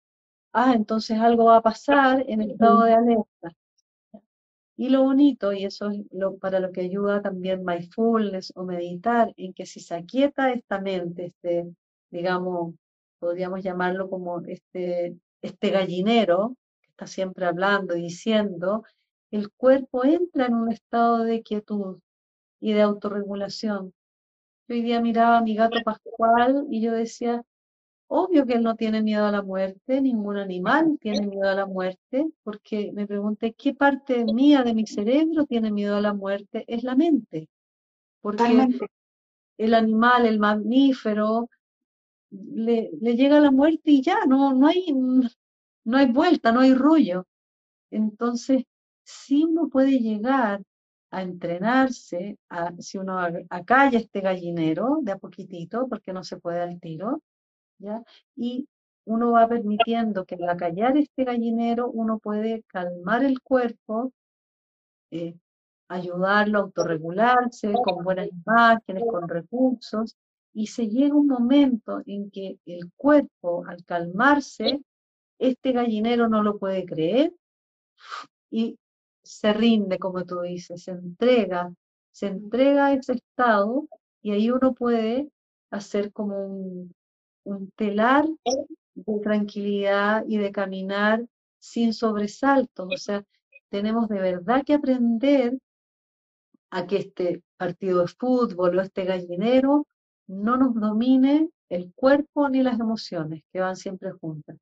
[0.56, 3.52] ah, entonces algo va a pasar en el estado de alerta.
[4.78, 9.34] Y lo bonito, y eso es lo, para lo que ayuda también mindfulness o meditar,
[9.38, 11.74] en que si se aquieta esta mente, este,
[12.10, 12.76] digamos,
[13.20, 18.84] podríamos llamarlo como este, este gallinero, que está siempre hablando y diciendo,
[19.32, 22.00] el cuerpo entra en un estado de quietud
[22.60, 23.94] y de autorregulación.
[24.68, 27.44] Yo hoy día miraba a mi gato Pascual y yo decía,
[28.08, 31.66] Obvio que él no tiene miedo a la muerte, ningún animal tiene miedo a la
[31.66, 36.66] muerte, porque me pregunté qué parte mía de mi cerebro tiene miedo a la muerte,
[36.68, 37.50] es la mente.
[38.22, 38.44] Porque
[39.58, 41.50] el animal, el mamífero,
[42.30, 47.26] le, llega la muerte y ya, no, no, hay, no hay vuelta, no hay rollo.
[47.90, 48.66] Entonces,
[49.04, 50.62] si uno puede llegar
[51.16, 53.18] a entrenarse, a, si uno
[53.50, 57.22] acalla este gallinero de a poquitito, porque no se puede al tiro,
[58.36, 58.68] y
[59.06, 64.12] uno va permitiendo que al acallar este gallinero uno puede calmar el cuerpo,
[65.12, 65.36] eh,
[65.88, 70.18] ayudarlo a autorregularse con buenas imágenes, con recursos,
[70.54, 74.82] y se llega un momento en que el cuerpo, al calmarse,
[75.40, 77.34] este gallinero no lo puede creer
[78.52, 78.78] y
[79.26, 81.74] se rinde, como tú dices, se entrega,
[82.12, 83.88] se entrega a ese estado
[84.22, 85.30] y ahí uno puede
[85.72, 86.96] hacer como un,
[87.44, 88.26] un telar
[88.96, 91.26] de tranquilidad y de caminar
[91.60, 92.88] sin sobresaltos.
[92.94, 93.26] O sea,
[93.70, 95.58] tenemos de verdad que aprender
[96.70, 99.88] a que este partido de fútbol o este gallinero
[100.28, 104.58] no nos domine el cuerpo ni las emociones, que van siempre juntas.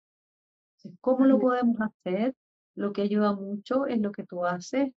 [0.99, 2.33] ¿Cómo lo podemos hacer?
[2.75, 4.91] Lo que ayuda mucho es lo que tú haces,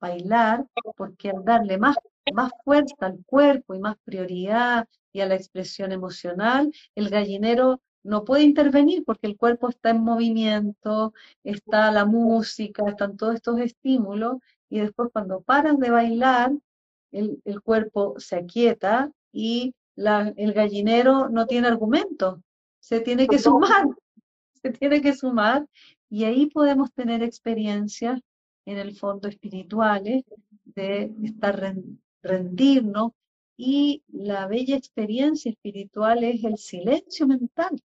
[0.00, 1.96] bailar, porque al darle más,
[2.32, 8.24] más fuerza al cuerpo y más prioridad y a la expresión emocional, el gallinero no
[8.24, 11.12] puede intervenir porque el cuerpo está en movimiento,
[11.42, 14.36] está la música, están todos estos estímulos,
[14.68, 16.52] y después cuando paras de bailar,
[17.12, 22.42] el, cuerpo se aquieta y la, el gallinero no tiene argumento,
[22.78, 23.86] se tiene que sumar,
[24.62, 25.66] se tiene que sumar,
[26.08, 28.20] y ahí podemos tener experiencias
[28.64, 30.24] en el fondo espirituales
[30.64, 31.74] de estar
[32.22, 33.12] rendirnos
[33.56, 37.80] y la bella experiencia espiritual es el silencio mental.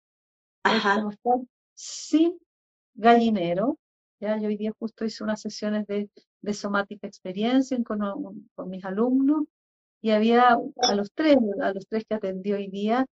[0.63, 1.09] Ajá.
[1.75, 2.39] sin
[2.95, 3.79] gallinero.
[4.21, 6.11] Ya, yo hoy día justo hice unas sesiones de,
[6.43, 8.01] de somática experiencia con,
[8.55, 9.45] con, mis alumnos
[10.03, 13.07] y había a los tres, a los tres que atendí hoy día,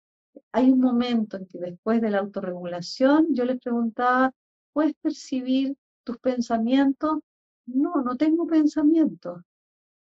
[0.51, 4.33] hay un momento en que después de la autorregulación yo les preguntaba,
[4.77, 7.17] ¿puedes percibir tus pensamientos?
[7.65, 9.41] No, no tengo pensamientos.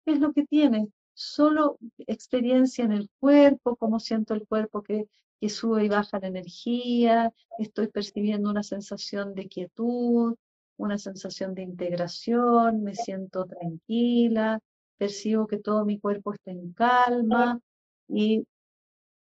[0.05, 0.88] ¿Qué es lo que tienes?
[1.14, 5.09] Solo experiencia en el cuerpo, cómo siento el cuerpo que,
[5.40, 10.36] que sube y baja la energía, estoy percibiendo una sensación de quietud,
[10.76, 14.61] una sensación de integración, me siento tranquila,
[14.98, 17.61] percibo que todo mi cuerpo está en calma
[18.09, 18.46] y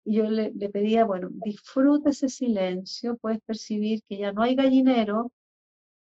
[0.03, 5.31] yo le, le, pedía, bueno, disfruta ese silencio, puedes percibir que ya no hay gallinero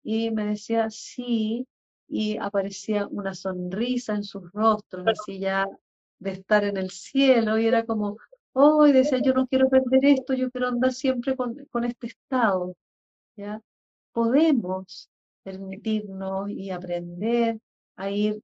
[0.06, 1.66] y me decía, sí,
[2.06, 5.66] y aparecía una sonrisa en sus rostros, así ya
[6.20, 8.16] de estar en el cielo, y era como,
[8.52, 12.06] oh, y decía, yo no quiero perder esto, yo quiero andar siempre con, con este
[12.06, 12.76] estado,
[13.36, 13.60] ¿ya?
[14.12, 15.10] Podemos
[15.42, 17.58] permitirnos y aprender
[17.96, 18.40] a ir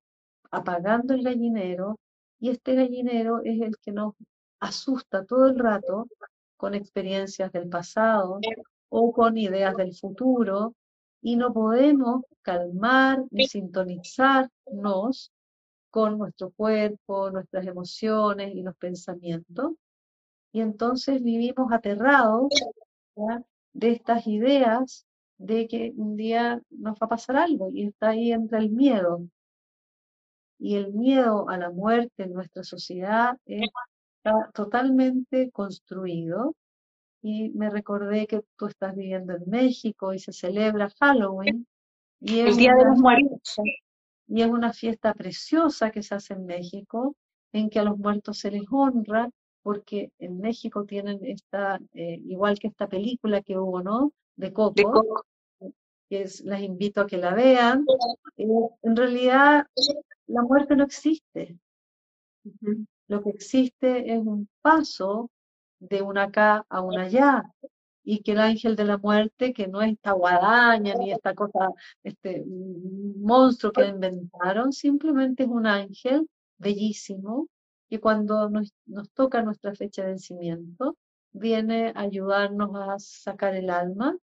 [0.51, 2.01] apagando el gallinero,
[2.41, 4.15] y este gallinero es el que nos
[4.59, 6.09] asusta todo el rato
[6.57, 8.41] con experiencias del pasado
[8.89, 10.75] o con ideas del futuro,
[11.23, 15.33] y no podemos calmar ni sintonizarnos
[15.91, 19.73] con nuestro cuerpo, nuestras emociones y los pensamientos.
[20.53, 22.53] Y entonces vivimos aterrados
[23.73, 25.07] de estas ideas
[25.39, 29.23] de que un día nos va a pasar algo y está ahí entre el miedo.
[30.59, 36.55] Y el miedo a la muerte en nuestra sociedad está totalmente construido.
[37.23, 41.67] Y me recordé que tú estás viviendo en México y se celebra Halloween.
[42.21, 43.57] Y el Día de los Muertos.
[44.27, 47.17] Y es una fiesta preciosa que se hace en México,
[47.53, 49.29] en que a los muertos se les honra,
[49.63, 54.13] porque en México tienen esta, eh, igual que esta película que hubo, ¿no?
[54.37, 55.25] De Coco,
[56.09, 57.85] que es, las invito a que la vean.
[58.37, 58.47] Eh,
[58.83, 59.67] en realidad,
[60.27, 61.57] la muerte no existe.
[63.09, 65.31] Lo que existe es un paso
[65.89, 67.43] de una acá a una allá
[68.05, 71.71] y que el ángel de la muerte, que no es esta guadaña ni esta cosa,
[72.03, 76.29] este monstruo que inventaron, simplemente es un ángel
[76.59, 77.49] bellísimo
[77.89, 80.97] que cuando nos, nos toca nuestra fecha de vencimiento,
[81.33, 84.17] viene a ayudarnos a sacar el alma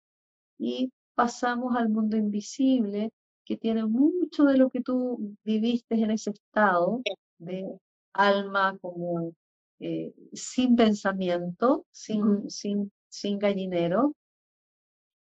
[0.57, 3.12] y pasamos al mundo invisible
[3.45, 7.01] que tiene mucho de lo que tú viviste en ese estado
[7.39, 7.66] de
[8.14, 9.34] alma como
[9.80, 14.15] eh, sin pensamiento, sin, sin sin gallinero.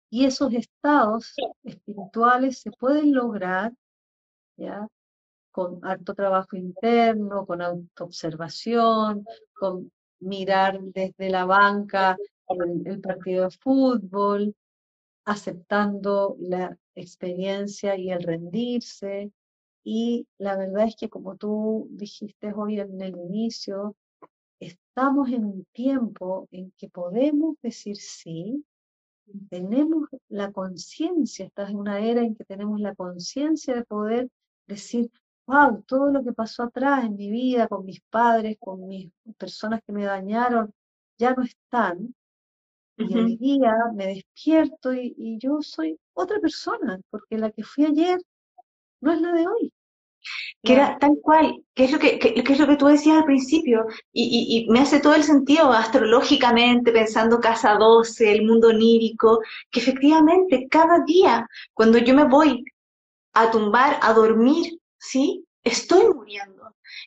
[0.09, 1.33] Y esos estados
[1.63, 3.73] espirituales se pueden lograr
[4.57, 4.87] ¿ya?
[5.51, 12.15] con harto trabajo interno, con autoobservación, con mirar desde la banca
[12.47, 14.55] el, el partido de fútbol,
[15.25, 19.31] aceptando la experiencia y el rendirse.
[19.83, 23.95] Y la verdad es que como tú dijiste hoy en el inicio,
[24.67, 28.63] estamos en un tiempo en que podemos decir sí,
[29.49, 34.29] tenemos la conciencia, estás en una era en que tenemos la conciencia de poder
[34.67, 35.09] decir,
[35.45, 39.81] wow, todo lo que pasó atrás en mi vida, con mis padres, con mis personas
[39.85, 40.73] que me dañaron,
[41.17, 42.15] ya no están.
[42.97, 47.85] Y hoy día me despierto y, y yo soy otra persona, porque la que fui
[47.85, 48.19] ayer
[49.01, 49.73] no es la de hoy
[50.63, 53.85] que era tal cual, que es lo que, es lo que tú decías al principio,
[54.11, 60.67] y, me hace todo el sentido astrológicamente, pensando casa 12, el mundo onírico, que efectivamente
[60.69, 62.63] cada día, cuando yo me voy
[63.33, 65.45] a tumbar, a dormir, ¿sí?
[65.63, 66.52] Estoy muriendo.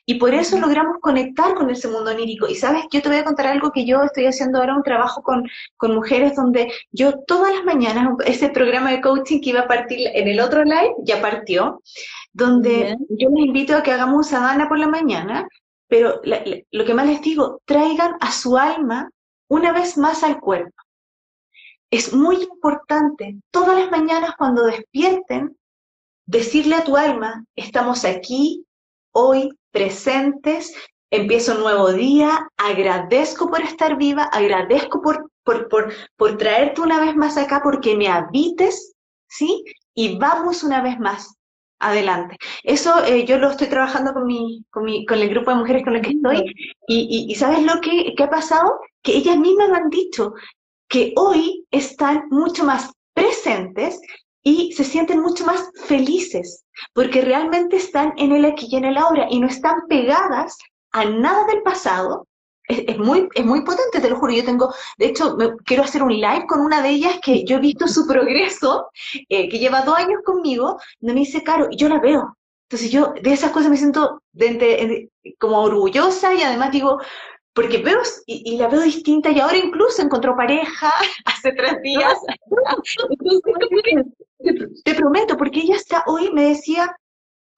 [0.09, 2.47] Y por eso logramos conectar con ese mundo onírico.
[2.47, 5.21] Y sabes, yo te voy a contar algo que yo estoy haciendo ahora, un trabajo
[5.21, 5.43] con,
[5.75, 9.99] con mujeres donde yo todas las mañanas, ese programa de coaching que iba a partir
[10.13, 11.83] en el otro live, ya partió,
[12.31, 15.45] donde yo les invito a que hagamos sadhana por la mañana,
[15.89, 19.09] pero lo que más les digo, traigan a su alma
[19.49, 20.71] una vez más al cuerpo.
[21.91, 25.57] Es muy importante todas las mañanas cuando despierten,
[26.25, 28.65] decirle a tu alma, estamos aquí,
[29.11, 30.73] hoy, presentes,
[31.11, 36.99] empiezo un nuevo día, agradezco por estar viva, agradezco por, por, por, por traerte una
[36.99, 38.93] vez más acá, porque me habites,
[39.27, 39.63] ¿sí?
[39.93, 41.37] Y vamos una vez más
[41.79, 42.37] adelante.
[42.63, 45.83] Eso eh, yo lo estoy trabajando con, mi, con, mi, con el grupo de mujeres
[45.83, 46.43] con el que estoy
[46.87, 48.79] y, y, ¿sabes lo que, que, ha pasado?
[49.01, 50.33] Que ellas mismas me han dicho
[50.89, 53.99] que hoy están mucho más presentes
[54.47, 58.97] y se sienten mucho más felices porque realmente están en el aquí y en el
[58.97, 60.57] ahora y no están pegadas
[60.93, 62.25] a nada del pasado
[62.69, 64.33] es, muy, es muy potente, te lo juro.
[64.33, 67.57] Yo tengo, de hecho, me, quiero hacer un live con una de ellas que yo
[67.57, 68.87] he visto su progreso,
[69.29, 72.37] eh, que lleva dos años conmigo, no me dice, Caro, y yo la veo.
[72.69, 74.21] Entonces yo de esas cosas me siento
[75.39, 76.99] como orgullosa y además digo,
[77.57, 80.93] porque veo y, la veo distinta y ahora incluso encontró pareja
[81.25, 82.13] hace tres días.
[84.85, 86.95] te, prometo, porque ella está hoy me decía,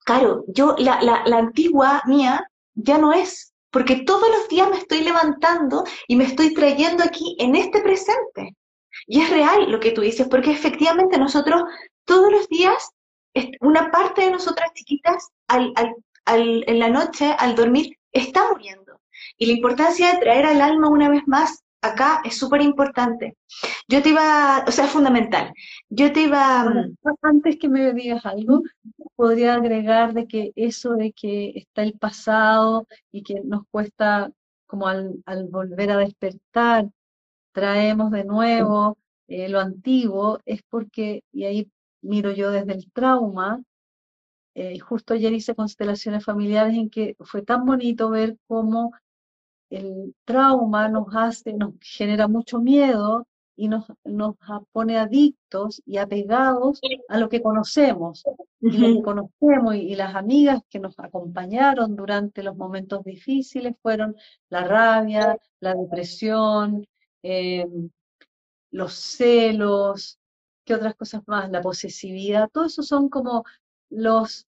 [0.06, 4.78] Caro, yo la, la, la antigua mía ya no es, porque todos los días me
[4.78, 8.56] estoy levantando y me estoy trayendo aquí en este presente.
[9.06, 11.62] Y es real lo que tú dices, porque efectivamente nosotros
[12.06, 12.88] todos los días,
[13.60, 15.74] una parte de nosotras chiquitas al,
[16.24, 18.89] en la noche, al dormir, está muriendo.
[19.38, 23.36] Y la importancia de traer al alma una vez más acá es súper importante.
[23.88, 25.52] Yo te iba, o sea, es fundamental.
[25.88, 26.64] Yo te iba...
[26.64, 28.62] Mm, antes que me digas algo,
[29.16, 34.30] podría agregar de que eso de que está el pasado y que nos cuesta
[34.66, 36.88] como al, volver a despertar,
[37.52, 38.96] traemos de nuevo
[39.28, 41.70] eh, lo antiguo, es porque, y ahí
[42.02, 43.62] miro yo desde el trauma,
[44.54, 48.92] eh, justo ayer hice constelaciones familiares en que fue tan bonito ver cómo
[49.70, 54.36] el trauma nos hace, nos genera mucho miedo y nos, nos
[54.72, 58.24] pone adictos y apegados a lo que conocemos.
[58.60, 64.16] Y lo que conocemos y, las amigas que nos acompañaron durante los momentos difíciles fueron
[64.48, 66.86] la rabia, la depresión,
[67.22, 67.66] eh,
[68.70, 70.18] los celos,
[70.64, 71.50] ¿qué otras cosas más?
[71.50, 73.44] La posesividad, todo eso son como
[73.90, 74.46] los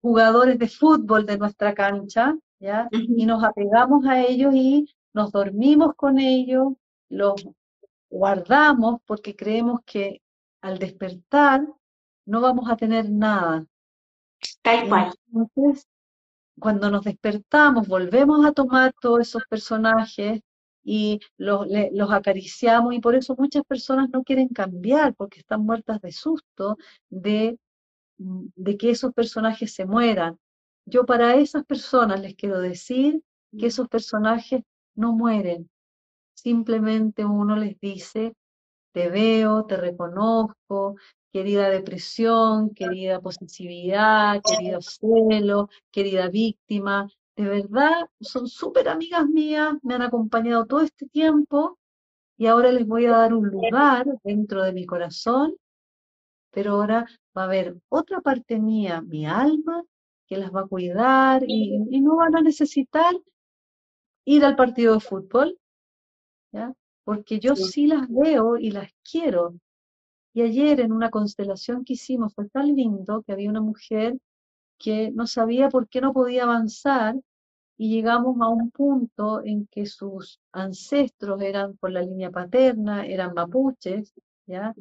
[0.00, 2.88] jugadores de fútbol de nuestra cancha, ¿ya?
[2.90, 6.72] Y nos apegamos a ellos y nos dormimos con ellos,
[7.10, 7.46] los
[8.08, 10.22] guardamos porque creemos que
[10.62, 11.66] al despertar
[12.26, 13.66] no vamos a tener nada.
[14.62, 15.12] Tal cual.
[15.32, 15.86] Entonces,
[16.58, 20.40] cuando nos despertamos, volvemos a tomar todos esos personajes
[20.82, 26.00] y los, los, acariciamos y por eso muchas personas no quieren cambiar porque están muertas
[26.00, 26.76] de susto
[27.10, 27.58] de,
[28.18, 30.38] de que esos personajes se mueran.
[30.86, 33.22] Yo para esas personas les quiero decir
[33.58, 34.62] que esos personajes
[34.94, 35.68] no mueren,
[36.34, 38.34] Simplemente uno les dice,
[38.92, 40.96] te veo, te reconozco,
[41.32, 47.08] querida depresión, querida posesividad, querido celo, querida víctima.
[47.36, 51.78] De verdad, son súper amigas mías, me han acompañado todo este tiempo
[52.36, 55.54] y ahora les voy a dar un lugar dentro de mi corazón,
[56.50, 57.06] pero ahora
[57.36, 59.82] va a haber otra parte mía, mi alma,
[60.34, 63.14] que las va a cuidar y, y no van a necesitar
[64.24, 65.58] ir al partido de fútbol,
[67.04, 67.86] porque yo sí.
[67.86, 69.54] las veo y las quiero.
[70.32, 74.18] Y ayer en una constelación que hicimos fue tan lindo que había una mujer
[74.78, 77.14] que no sabía por qué no podía avanzar
[77.76, 83.34] y llegamos a un punto en que sus ancestros eran por la línea paterna, eran
[83.34, 84.12] mapuches,
[84.46, 84.74] ¿ya?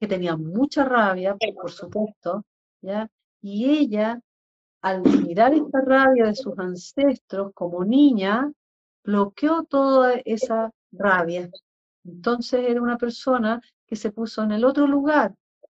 [0.00, 2.44] que tenían mucha rabia, por supuesto,
[2.82, 3.08] ¿ya?
[3.40, 4.20] y ella,
[4.82, 8.50] al mirar esta rabia de sus ancestros como niña,
[9.04, 11.50] bloqueó toda esa rabia.
[12.04, 15.34] Entonces era una persona que se puso en el otro lugar.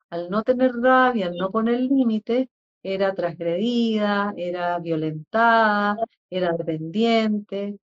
[0.10, 2.50] Al no tener rabia, al no poner límite,
[2.84, 5.98] era transgredida, era violentada,
[6.30, 7.80] era dependiente.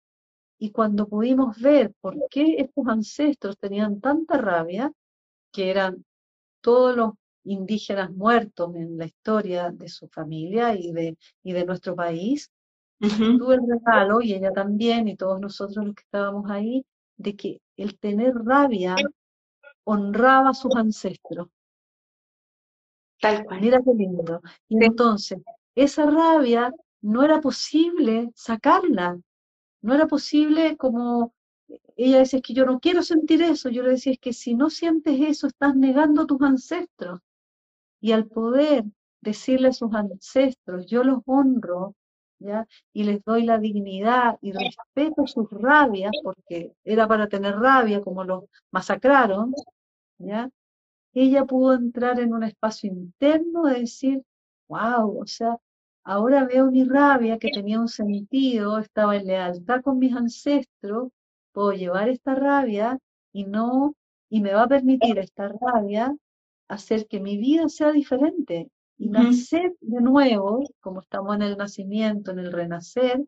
[0.59, 4.93] Y cuando pudimos ver por qué estos ancestros tenían tanta rabia,
[5.53, 6.05] que eran
[6.61, 7.13] todos los
[7.45, 12.51] indígenas muertos en la historia de su familia y de, y de nuestro país,
[12.99, 16.85] tuve el regalo, y ella también, y todos nosotros los que estábamos ahí,
[17.17, 18.97] de que el tener rabia
[19.85, 21.49] honraba a sus ancestros.
[23.21, 23.61] Tal cual.
[23.61, 24.41] Mira qué lindo.
[24.69, 25.39] Y entonces,
[25.75, 26.73] esa rabia
[27.03, 29.19] no era posible sacarla.
[29.83, 31.35] No era posible como
[31.97, 33.69] ella decía, es que yo no quiero sentir eso.
[33.69, 37.21] Yo le decía, es que si no sientes eso, estás negando a tus ancestros.
[38.05, 38.85] Y al poder
[39.23, 41.95] decirle a sus ancestros, yo los honro,
[42.93, 48.23] y les doy la dignidad y respeto sus rabias, porque era para tener rabia como
[48.23, 49.55] los masacraron,
[50.19, 50.51] ¿ya?
[51.15, 54.23] Ella pudo entrar en un espacio interno de decir,
[54.69, 55.57] wow, o sea,
[56.03, 61.09] ahora veo mi rabia que tenía un sentido, estaba en lealtad con mis ancestros,
[61.53, 62.99] puedo llevar esta rabia
[63.33, 63.95] y no,
[64.29, 66.15] y me va a permitir esta rabia
[66.69, 72.31] hacer que mi vida sea diferente y nacer de nuevo, como estamos en el nacimiento,
[72.31, 73.25] en el renacer,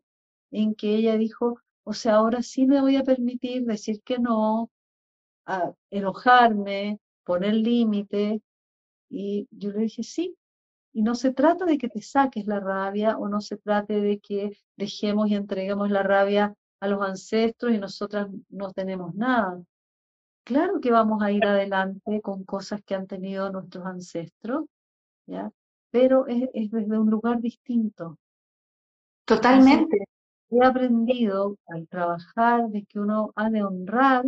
[0.51, 4.69] en que ella dijo, o sea, ahora sí me voy a permitir decir que no,
[5.45, 8.41] a enojarme, poner límite.
[9.09, 10.35] Y yo le dije, sí.
[10.93, 14.19] Y no se trata de que te saques la rabia o no se trate de
[14.19, 19.61] que dejemos y entreguemos la rabia a los ancestros y nosotras no tenemos nada.
[20.47, 24.63] Claro que vamos a ir adelante con cosas que han tenido nuestros ancestros,
[25.25, 25.51] ¿ya?
[25.91, 28.17] pero es, desde un lugar distinto.
[29.25, 30.05] Totalmente.
[30.49, 34.23] he aprendido al trabajar de que uno ha de honrar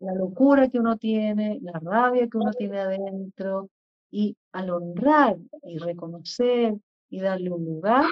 [0.00, 3.68] la locura que uno tiene, la rabia que uno tiene adentro,
[4.10, 6.74] y al honrar y reconocer
[7.08, 8.04] y darle un lugar,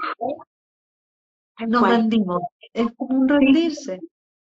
[1.66, 2.42] nos rendimos.
[2.72, 3.98] Es como un rendirse.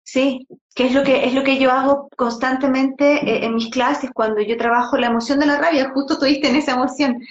[0.06, 0.46] Sí,
[0.76, 4.42] que es lo que es lo que yo hago constantemente eh, en mis clases cuando
[4.42, 7.22] yo trabajo la emoción de la rabia, justo tuviste en esa emoción,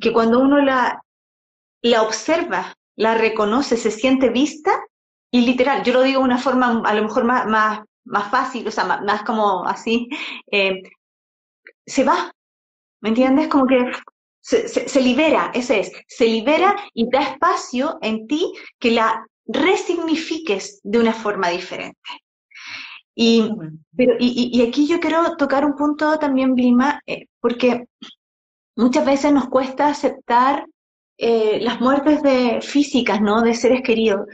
[0.00, 1.00] que cuando uno la,
[1.82, 4.72] la observa, la reconoce, se siente vista,
[5.30, 8.66] y literal, yo lo digo de una forma a lo mejor más, más, más fácil,
[8.66, 10.08] o sea, más, como así,
[10.50, 10.82] eh,
[11.86, 12.32] se va,
[13.02, 13.48] ¿me entiendes?
[13.48, 13.92] Como que
[14.40, 20.80] se, se, libera, ese es, se libera y da espacio en ti que la resignifiques
[20.82, 22.00] de una forma diferente.
[23.14, 23.48] Y,
[23.96, 27.86] pero, y, aquí yo quiero tocar un punto también, Blima, eh, porque
[28.76, 30.66] muchas veces nos cuesta aceptar
[31.16, 33.40] eh, las muertes de, físicas, ¿no?
[33.40, 34.26] De seres queridos.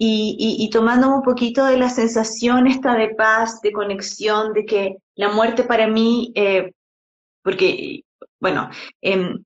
[0.00, 5.30] y, tomando un poquito de la sensación esta de paz, de conexión, de que la
[5.30, 6.70] muerte para mí, eh,
[7.42, 8.02] porque,
[8.40, 8.70] bueno,
[9.02, 9.42] em,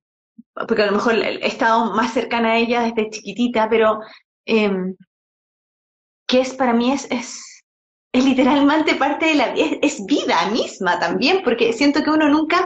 [0.53, 3.99] porque a lo mejor he estado más cercana a ella desde chiquitita, pero
[4.45, 4.95] em,
[6.33, 7.63] que es para mí es, es,
[8.11, 12.65] es, literalmente parte de la vida, es, vida misma también, porque siento que uno nunca,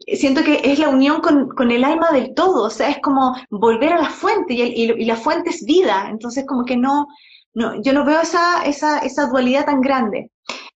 [0.00, 3.36] siento que es la unión con, con el alma del todo, o sea, es como
[3.50, 7.06] volver a la fuente y, la fuente es vida, entonces como que no,
[7.54, 10.32] no yo no veo esa, esa, esa dualidad tan grande.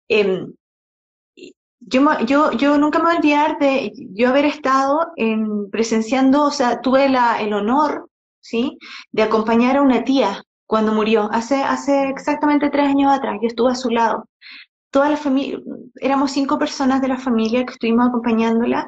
[0.06, 0.54] Em,
[1.80, 6.52] yo, yo, yo nunca me voy a olvidar de yo haber estado en, presenciando, o
[6.52, 8.08] sea, tuve la, el honor,
[8.40, 8.78] ¿sí?,
[9.10, 13.72] de acompañar a una tía cuando murió, hace, hace exactamente tres años atrás, yo estuve
[13.72, 14.28] a su lado.
[14.90, 15.58] Toda la familia,
[15.96, 18.86] éramos cinco personas de la familia que estuvimos acompañándola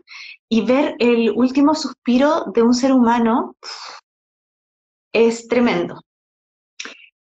[0.49, 3.57] y ver el último suspiro de un ser humano
[5.13, 6.03] es tremendo,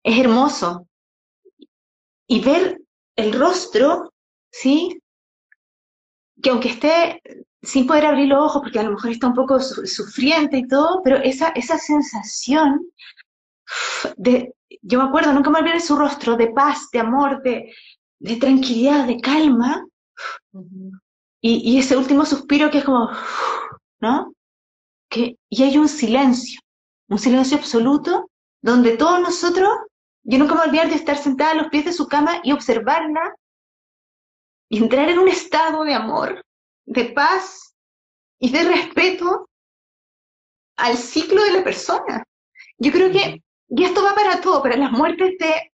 [0.02, 0.86] es hermoso.
[2.26, 2.80] Y ver
[3.14, 4.12] el rostro,
[4.50, 5.00] ¿sí?
[6.42, 7.22] que aunque esté
[7.62, 11.02] sin poder abrir los ojos, porque a lo mejor está un poco sufriente y todo,
[11.04, 12.86] pero esa, esa sensación
[14.16, 17.72] de, yo me acuerdo, nunca me olvidé su rostro, de paz, de amor, de,
[18.18, 19.84] de tranquilidad, de calma,
[21.40, 23.10] y, y, ese último suspiro que es como,
[24.00, 24.32] ¿no?
[25.08, 26.60] Que, y hay un silencio,
[27.08, 28.30] un silencio absoluto,
[28.62, 29.68] donde todos nosotros,
[30.24, 33.34] yo nunca me olvidé de estar sentada a los pies de su cama y observarla
[34.68, 36.44] y entrar en un estado de amor,
[36.86, 37.74] de paz
[38.40, 39.48] y de respeto
[40.76, 42.24] al ciclo de la persona.
[42.78, 45.72] Yo creo que, y esto va para todo, para las muertes de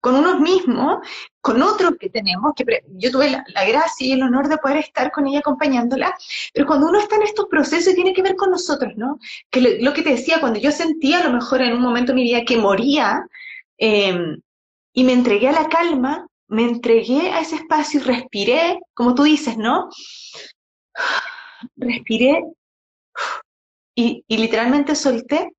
[0.00, 0.98] con unos mismos,
[1.40, 5.10] con otros que tenemos, que yo tuve la, gracia y el honor de poder estar
[5.10, 6.14] con ella acompañándola,
[6.54, 9.18] pero cuando uno está en estos procesos tiene que ver con nosotros, ¿no?
[9.50, 12.16] Que lo, que te decía, cuando yo sentía a lo mejor en un momento de
[12.16, 13.26] mi vida que moría
[13.76, 14.40] em,
[14.92, 19.24] y me entregué a la calma, me entregué a ese espacio y respiré, como tú
[19.24, 19.88] dices, ¿no?
[21.76, 22.44] Respiré
[23.94, 25.50] y, literalmente solté.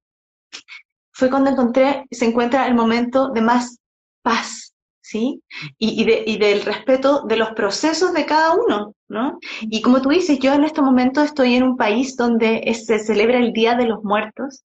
[1.23, 3.77] Fue cuando encontré, se encuentra el momento de más
[4.21, 5.41] paz, ¿sí?
[5.77, 9.39] Y, y, del respeto de los procesos de cada uno, ¿no?
[9.61, 13.37] Y como tú dices, yo en este momento estoy en un país donde se celebra
[13.37, 14.65] el Día de los Muertos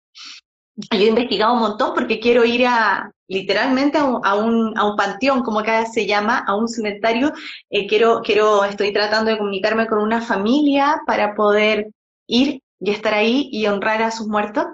[0.76, 5.42] yo he investigado un montón porque quiero ir a literalmente a un, a un, panteón,
[5.42, 7.32] como acá se llama, a un cementerio.
[7.70, 11.90] Eh, quiero, quiero, estoy tratando de comunicarme con una familia para poder
[12.28, 14.66] ir y estar ahí y honrar a sus muertos.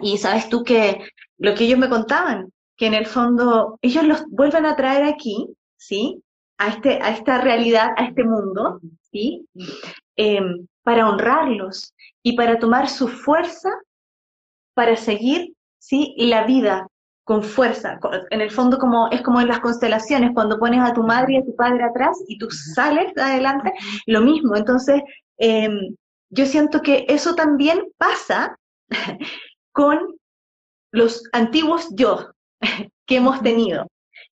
[0.00, 1.00] Y sabes tú que
[1.38, 5.48] lo que ellos me contaban, que en el fondo ellos los vuelven a traer aquí,
[5.76, 6.22] ¿sí?
[6.58, 8.80] A, este, a esta realidad, a este mundo,
[9.10, 9.46] ¿sí?
[10.16, 13.70] Em, para honrarlos y para tomar su fuerza
[14.74, 16.14] para seguir ¿sí?
[16.16, 16.86] la vida
[17.24, 17.98] con fuerza.
[18.30, 21.36] En el fondo como, es como en las constelaciones, cuando pones a tu madre y
[21.36, 23.72] a tu padre atrás y tú sales adelante,
[24.06, 24.56] lo mismo.
[24.56, 25.00] Entonces,
[25.38, 25.94] em,
[26.30, 28.58] yo siento que eso también pasa
[29.72, 30.16] con
[30.92, 32.30] los antiguos yo
[33.06, 33.86] que hemos tenido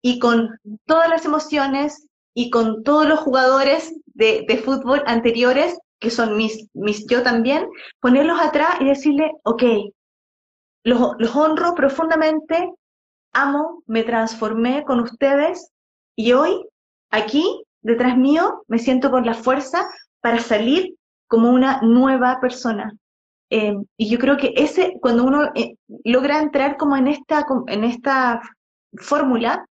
[0.03, 6.11] y con todas las emociones y con todos los jugadores de, de fútbol anteriores, que
[6.11, 7.69] son mis, mis yo también,
[8.01, 9.63] ponerlos atrás y decirle, ok,
[10.87, 12.73] los, honro profundamente,
[13.33, 15.73] amo, me transformé con ustedes
[16.15, 16.65] y hoy,
[17.11, 19.89] aquí, detrás mío, me siento con la fuerza
[20.21, 20.95] para salir
[21.27, 22.93] como una nueva persona.
[23.51, 27.85] Eh, y yo creo que ese, cuando uno eh, logra entrar como en esta, en
[27.85, 28.41] esta
[28.97, 29.67] fórmula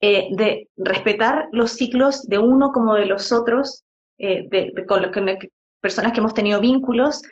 [0.00, 3.84] eh, de respetar los ciclos de uno como de los otros,
[4.18, 5.38] de, con las
[5.80, 7.22] personas que hemos tenido vínculos,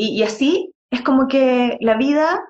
[0.00, 2.40] y, así es como que la vida,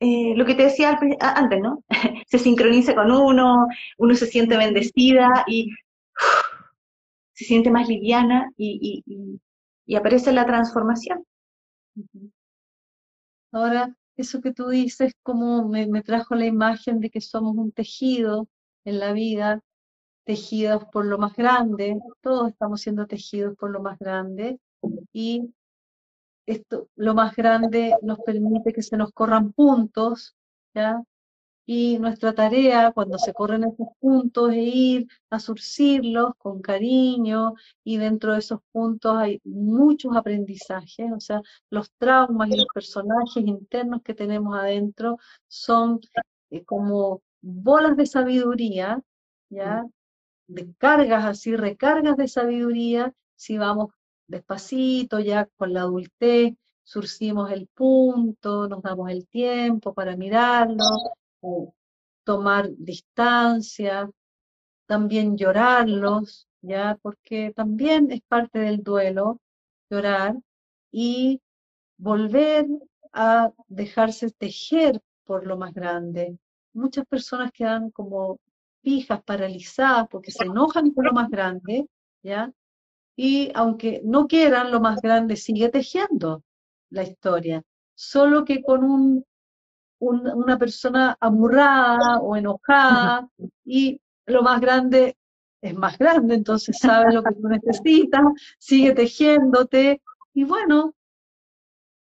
[0.00, 1.84] eh, lo que te decía antes, ¿no?
[2.26, 3.66] se sincroniza con uno,
[3.98, 5.70] uno se siente bendecida y
[7.34, 9.04] se siente más liviana y,
[9.94, 11.24] aparece la transformación.
[13.52, 17.72] Ahora, eso que tú dices, como me, me, trajo la imagen de que somos un
[17.72, 18.48] tejido
[18.84, 19.60] en la vida,
[20.24, 24.58] tejidos por lo más grande, todos estamos siendo tejidos por lo más grande,
[25.12, 25.54] y
[26.46, 30.34] esto, lo más grande nos permite que se nos corran puntos,
[30.74, 31.02] ¿ya?
[31.66, 37.96] Y nuestra tarea cuando se corren esos puntos es ir a surcirlos con cariño y
[37.96, 44.02] dentro de esos puntos hay muchos aprendizajes, o sea, los traumas y los personajes internos
[44.02, 46.00] que tenemos adentro son
[46.50, 49.02] eh, como bolas de sabiduría,
[49.50, 49.84] ¿ya?
[50.48, 53.90] De cargas así, recargas de sabiduría, si vamos
[54.28, 56.54] despacito, ya con la adultez,
[56.84, 60.84] surcimos el punto, nos damos el tiempo para mirarlo,
[62.24, 64.10] tomar distancia,
[64.86, 66.98] también llorarlos, ¿ya?
[67.02, 69.40] Porque también es parte del duelo
[69.90, 70.36] llorar
[70.90, 71.40] y
[71.98, 72.66] volver
[73.12, 76.38] a dejarse tejer por lo más grande.
[76.72, 78.38] Muchas personas quedan como
[78.82, 81.86] fijas, paralizadas, porque se enojan por lo más grande,
[82.22, 82.52] ¿ya?
[83.16, 86.42] Y aunque no quieran, lo más grande sigue tejiendo
[86.90, 87.62] la historia,
[87.94, 89.24] solo que con un,
[89.98, 93.28] una persona amurrada o enojada
[93.64, 95.16] y lo más grande
[95.62, 98.22] es más grande, entonces sabe lo que tú necesitas,
[98.58, 100.02] sigue tejiéndote
[100.34, 100.94] y bueno,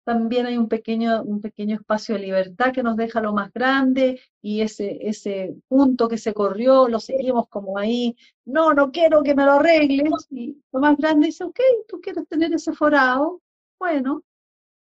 [0.04, 4.20] también hay un pequeño, un pequeño espacio de libertad que nos deja lo más grande
[4.40, 9.34] y ese, ese punto que se corrió lo seguimos como ahí, no, no quiero que
[9.34, 13.40] me lo arregles y lo más grande dice, ok, tú quieres tener ese forado,
[13.78, 14.24] bueno,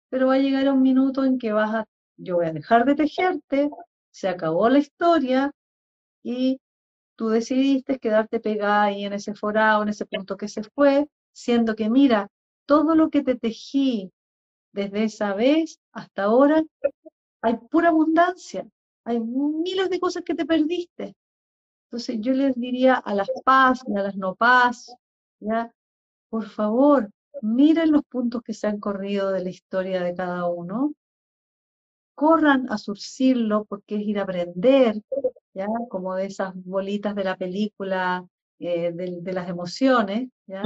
[0.09, 1.87] pero va a llegar un minuto en que vas a,
[2.17, 3.69] yo voy a dejar de tejerte,
[4.11, 5.51] se acabó la historia
[6.23, 6.59] y
[7.15, 11.75] tú decidiste quedarte pegada ahí en ese forado, en ese punto que se fue, siendo
[11.75, 12.29] que mira,
[12.65, 14.11] todo lo que te tejí
[14.71, 16.63] desde esa vez hasta ahora,
[17.41, 18.67] hay pura abundancia,
[19.05, 21.15] hay miles de cosas que te perdiste.
[21.87, 24.95] Entonces yo les diría a las paz y a las no paz,
[25.39, 25.71] ¿ya?
[26.29, 27.11] Por favor,
[27.41, 30.93] miren los puntos que se han corrido de la historia de cada uno,
[32.15, 35.01] corran a surcirlo porque es ir a aprender,
[35.53, 35.67] ¿ya?
[35.89, 38.25] Como de esas bolitas de la película
[38.59, 40.63] eh, de, las emociones, ¿ya?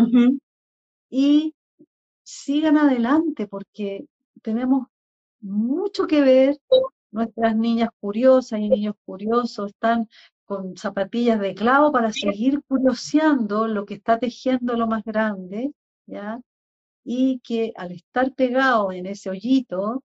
[1.09, 1.55] Y
[2.23, 4.05] sigan adelante porque
[4.41, 4.87] tenemos
[5.41, 6.57] mucho que ver.
[7.09, 10.09] Nuestras niñas curiosas y niños curiosos están
[10.45, 15.71] con zapatillas de clavo para seguir curioseando lo que está tejiendo lo más grande,
[16.05, 16.39] ¿ya?
[17.03, 20.03] Y que al estar pegado en ese hoyito,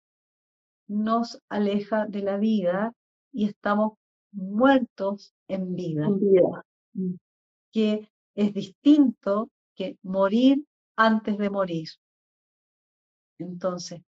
[0.93, 2.93] nos aleja de la vida
[3.33, 3.95] y estamos
[4.33, 6.07] muertos en vida.
[6.07, 6.65] En vida.
[7.73, 10.65] Que es distinto que morir
[10.97, 11.89] antes de morir.
[13.39, 14.03] Entonces,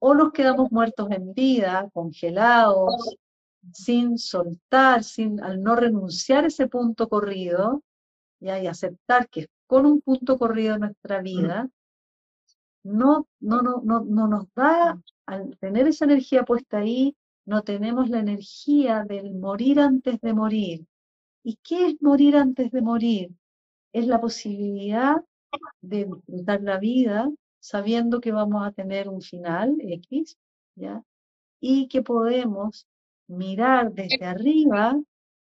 [0.00, 3.16] o nos quedamos muertos en vida, congelados,
[3.72, 7.82] sin soltar, sin, al no renunciar a ese punto corrido,
[8.40, 8.60] ¿ya?
[8.62, 11.68] y aceptar que con un punto corrido en nuestra vida,
[12.82, 17.14] no, no, no, no, no nos da, al tener esa energía puesta ahí,
[17.44, 20.86] no tenemos la energía del morir antes de morir.
[21.42, 23.30] ¿Y qué es morir antes de morir?
[23.92, 25.22] Es la posibilidad
[25.82, 30.38] de disfrutar la vida sabiendo que vamos a tener un final X,
[30.76, 31.02] ¿ya?
[31.60, 32.86] Y que podemos
[33.26, 34.98] mirar desde arriba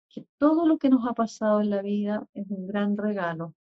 [0.08, 3.54] que todo lo que nos ha pasado en la vida es un gran regalo.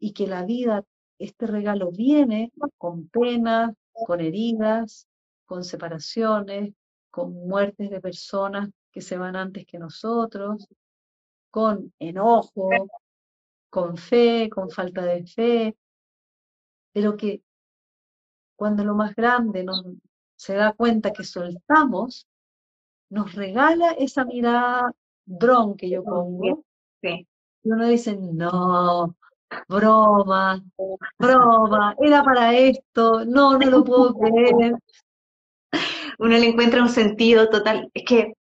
[0.00, 0.82] Y que la vida,
[1.20, 5.06] este regalo viene con penas, con heridas,
[5.44, 6.72] con separaciones,
[7.10, 10.66] con muertes de personas que se van antes que nosotros,
[11.50, 12.70] con enojo,
[13.70, 15.76] con fe, con falta de fe,
[16.92, 17.42] pero que
[18.56, 19.82] cuando lo más grande nos,
[20.36, 22.26] se da cuenta que soltamos,
[23.10, 24.92] nos regala esa mirada
[25.24, 26.64] dron que yo pongo.
[27.02, 27.26] Y
[27.64, 29.16] uno dice, no,
[29.68, 30.60] broma,
[31.18, 34.74] broma, era para esto, no, no lo puedo creer.
[36.18, 37.90] Uno le encuentra un sentido total.
[37.94, 38.32] Es que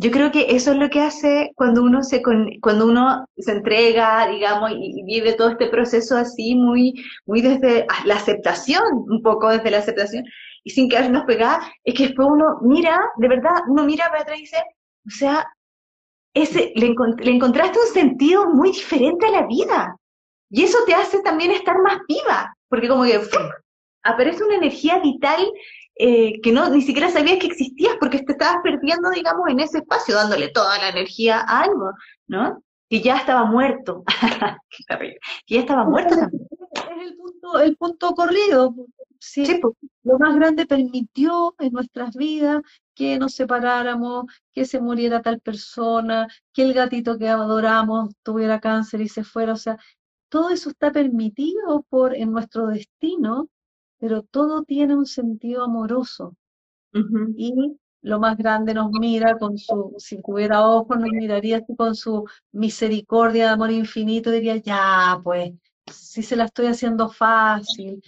[0.00, 2.22] yo creo que eso es lo que hace cuando uno se,
[2.60, 6.94] cuando uno se entrega, digamos, y, vive todo este proceso así, muy,
[7.26, 10.24] muy desde la aceptación, un poco desde la aceptación,
[10.62, 14.38] y sin quedarnos pegadas, es que después uno mira, de verdad, uno mira para atrás
[14.38, 14.58] y dice,
[15.04, 15.44] o sea,
[16.32, 19.96] ese, le, le encontraste un sentido muy diferente a la vida.
[20.50, 23.20] Y eso te hace también estar más viva, porque como que
[24.02, 25.46] aparece una energía vital
[26.00, 29.78] eh, que no ni siquiera sabías que existías porque te estabas perdiendo, digamos, en ese
[29.78, 31.90] espacio, dándole toda la energía a algo,
[32.28, 32.62] ¿no?
[32.88, 34.04] Que ya estaba muerto.
[35.46, 36.48] que ya estaba muerto también.
[36.72, 38.74] Es el punto, el punto corrido.
[39.20, 39.60] Sí,
[40.04, 42.62] lo más grande permitió en nuestras vidas
[42.94, 49.00] que nos separáramos, que se muriera tal persona, que el gatito que adoramos tuviera cáncer
[49.00, 49.54] y se fuera.
[49.54, 49.76] O sea,
[50.28, 53.48] todo eso está permitido por en nuestro destino
[53.98, 56.34] pero todo tiene un sentido amoroso.
[57.36, 62.24] Y lo más grande nos mira con su, si hubiera ojos, nos miraría con su
[62.52, 65.52] misericordia de amor infinito, diría, ya, pues,
[65.92, 68.00] si se la estoy haciendo fácil.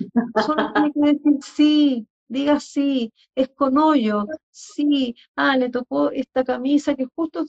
[0.46, 6.44] Solo tiene que decir sí, diga sí, es con hoyo, sí, ah, le tocó esta
[6.44, 7.44] camisa que justo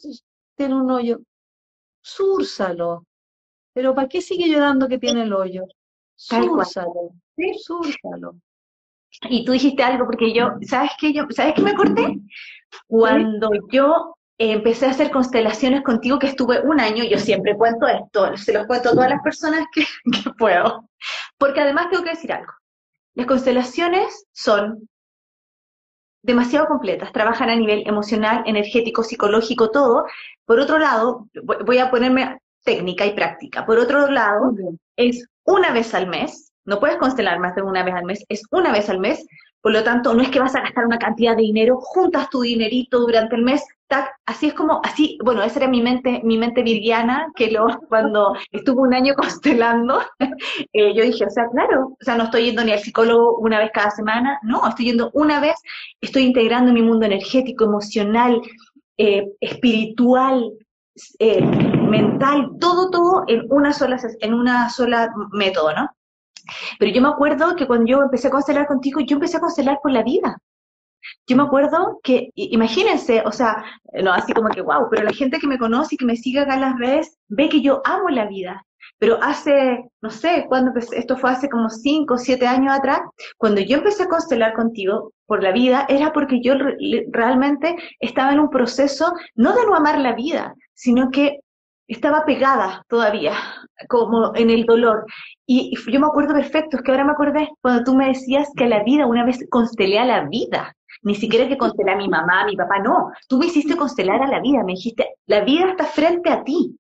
[0.55, 1.22] tiene un hoyo.
[2.01, 3.05] Súrsalo.
[3.74, 5.63] Pero ¿para qué sigue llorando que tiene el hoyo?
[6.15, 7.11] Súrsalo.
[7.36, 7.53] ¿sí?
[7.57, 8.36] Súrsalo.
[9.30, 11.13] y tú dijiste algo, porque yo, ¿sabes qué?
[11.13, 12.19] Yo, ¿Sabes qué me corté?
[12.88, 18.36] Cuando yo empecé a hacer constelaciones contigo, que estuve un año, yo siempre cuento esto,
[18.38, 19.84] se los cuento a todas las personas que,
[20.24, 20.89] que puedo,
[21.38, 22.51] porque además tengo que decir algo.
[23.13, 24.88] Las constelaciones son
[26.24, 30.05] demasiado completas, trabajan a nivel emocional, energético, psicológico, todo.
[30.45, 31.28] Por otro lado,
[31.65, 33.66] voy a ponerme técnica y práctica.
[33.66, 34.53] Por otro lado,
[34.95, 38.43] es una vez al mes, no puedes constelar más de una vez al mes, es
[38.51, 39.26] una vez al mes,
[39.62, 42.41] por lo tanto, no es que vas a gastar una cantidad de dinero, juntas tu
[42.41, 46.38] dinerito durante el mes, tac, así es como, así, bueno, esa era mi mente, mi
[46.39, 50.01] mente virgiana, que lo, cuando estuve un año constelando,
[50.74, 53.59] eh, yo dije, o sea, claro, o sea, no estoy yendo ni al psicólogo una
[53.59, 55.55] vez cada semana, no, estoy yendo una vez,
[56.01, 58.41] estoy integrando mi mundo energético, emocional,
[58.97, 60.53] eh, espiritual,
[61.20, 65.89] eh, mental, todo, todo en una sola, en una sola método, ¿no?
[66.80, 69.80] Pero yo me acuerdo que cuando yo empecé a constelar contigo, yo empecé a constelar
[69.82, 70.38] por la vida.
[71.28, 73.64] Yo me acuerdo que, imagínense, o sea,
[74.04, 76.39] no así como que wow, pero la gente que me conoce y que me sigue
[76.39, 78.66] acá las redes ve que yo amo la vida.
[79.02, 82.99] Pero hace, no sé, cuando esto fue hace como 5 o 7 años atrás,
[83.36, 86.54] cuando yo empecé a constelar contigo por la vida, era porque yo
[87.12, 91.39] realmente estaba en un proceso, no de no amar la vida, sino que
[91.88, 93.34] estaba pegada todavía,
[93.89, 95.04] como en el dolor.
[95.47, 98.68] Y yo me acuerdo perfecto, es que ahora me acordé cuando tú me decías que
[98.68, 102.41] la vida, una vez constelé a la vida, ni siquiera que constelé a mi mamá,
[102.41, 105.72] a mi papá, no, tú me hiciste constelar a la vida, me dijiste, la vida
[105.72, 106.78] está frente a ti,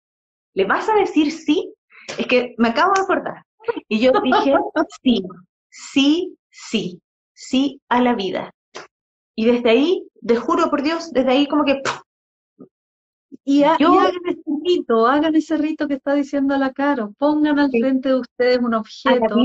[0.53, 1.73] ¿le vas a decir sí?
[2.17, 3.45] Es que me acabo de acordar.
[3.87, 4.55] Y yo dije,
[5.03, 5.23] sí,
[5.69, 7.01] sí, sí,
[7.33, 8.51] sí a la vida.
[9.35, 11.81] Y desde ahí, te juro por Dios, desde ahí como que
[13.43, 18.09] y, hagan ese rito, hagan ese rito que está diciendo la Caro, pongan al frente
[18.09, 19.35] de ustedes un objeto,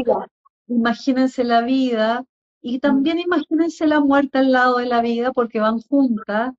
[0.66, 2.24] imagínense la vida.
[2.60, 6.52] Y también imagínense la muerte al lado de la vida porque van juntas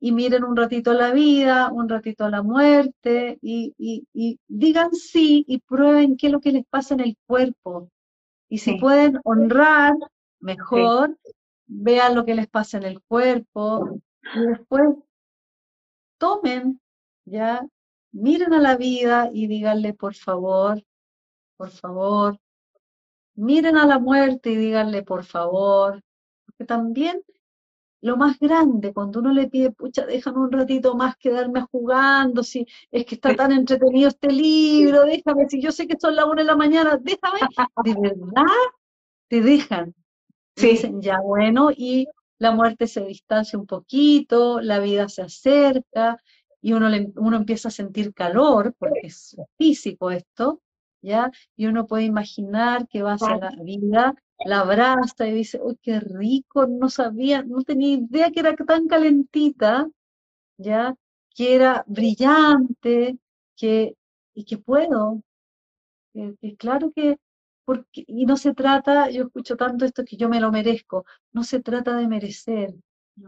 [0.00, 5.58] y miren un ratito la vida, un ratito la muerte y, y, digan sí y
[5.58, 7.90] prueben qué es lo que les pasa en el cuerpo.
[8.48, 9.94] Y si pueden honrar,
[10.40, 11.16] mejor,
[11.66, 14.00] vean lo que les pasa en el cuerpo
[14.34, 14.96] y después
[16.18, 16.80] tomen,
[17.26, 17.64] ya,
[18.10, 20.82] miren a la vida y díganle, por favor,
[21.58, 22.38] por favor,
[23.34, 26.02] miren a la muerte y díganle, por favor,
[26.46, 27.22] porque también
[28.02, 32.66] lo más grande, cuando uno le pide, pucha, déjame un ratito más quedarme jugando, si
[32.90, 36.42] es que está tan entretenido este libro, déjame, si yo sé que son las una
[36.42, 37.40] de la mañana, déjame,
[37.84, 38.44] de verdad
[39.28, 39.94] te dejan.
[40.56, 42.06] Dicen, ya bueno, y
[42.38, 46.18] la muerte se distancia un poquito, la vida se acerca
[46.60, 50.60] y uno, uno empieza a sentir calor, porque es físico esto,
[51.02, 51.30] ¿ya?
[51.56, 54.14] Y uno puede imaginar que va hacia la vida,
[54.44, 58.88] la abraza y dice, uy, qué rico, no sabía, no tenía idea que era tan
[58.88, 59.88] calentita,
[60.58, 60.94] ¿ya?
[61.34, 63.18] Que era brillante,
[63.56, 63.96] que,
[64.34, 65.22] y que puedo.
[66.40, 67.18] que claro que
[67.94, 71.60] y no se trata, yo escucho tanto esto que yo me lo merezco, no se
[71.60, 72.74] trata de merecer.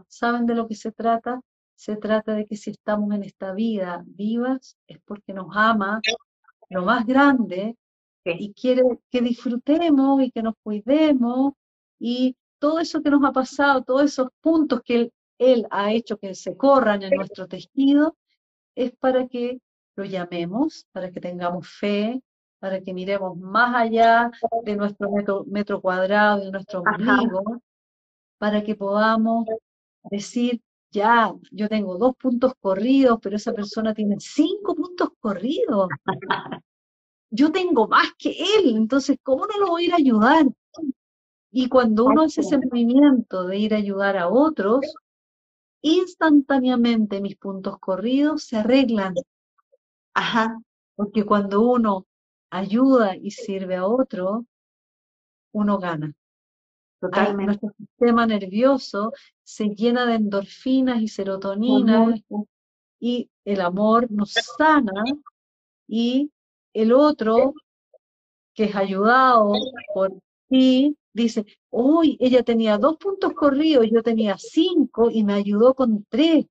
[0.07, 1.39] ¿Saben de lo que se trata?
[1.75, 6.01] Se trata de que si estamos en esta vida vivas es porque nos ama
[6.69, 7.77] lo más grande
[8.25, 11.53] y quiere que disfrutemos y que nos cuidemos
[11.99, 16.17] y todo eso que nos ha pasado, todos esos puntos que él, él ha hecho
[16.17, 18.15] que se corran en nuestro tejido,
[18.75, 19.59] es para que
[19.95, 22.21] lo llamemos, para que tengamos fe,
[22.59, 24.31] para que miremos más allá
[24.63, 25.11] de nuestro
[25.45, 27.61] metro, cuadrado, de nuestro ombligo,
[28.37, 29.45] para que podamos
[30.03, 35.89] decir, ya, yo tengo dos puntos corridos, pero esa persona tiene cinco puntos corridos.
[37.35, 40.45] Yo tengo más que él, entonces, ¿cómo no lo voy a ir a ayudar?
[41.51, 44.85] Y cuando uno hace ese movimiento de ir a ayudar a otros,
[45.81, 49.15] instantáneamente mis puntos corridos se arreglan.
[50.13, 50.59] Ajá.
[50.95, 52.05] Porque cuando uno
[52.51, 54.45] ayuda y sirve a otro,
[55.53, 56.13] uno gana.
[57.01, 57.45] Totalmente.
[57.45, 59.11] nuestro sistema nervioso
[59.41, 62.13] se llena de endorfinas y serotonina
[62.99, 65.03] y el amor nos sana
[65.87, 66.31] y
[66.73, 67.53] el otro
[68.53, 69.51] que es ayudado
[69.93, 70.11] por
[70.49, 76.05] ti dice, uy, ella tenía dos puntos corridos, yo tenía cinco y me ayudó con
[76.09, 76.45] tres.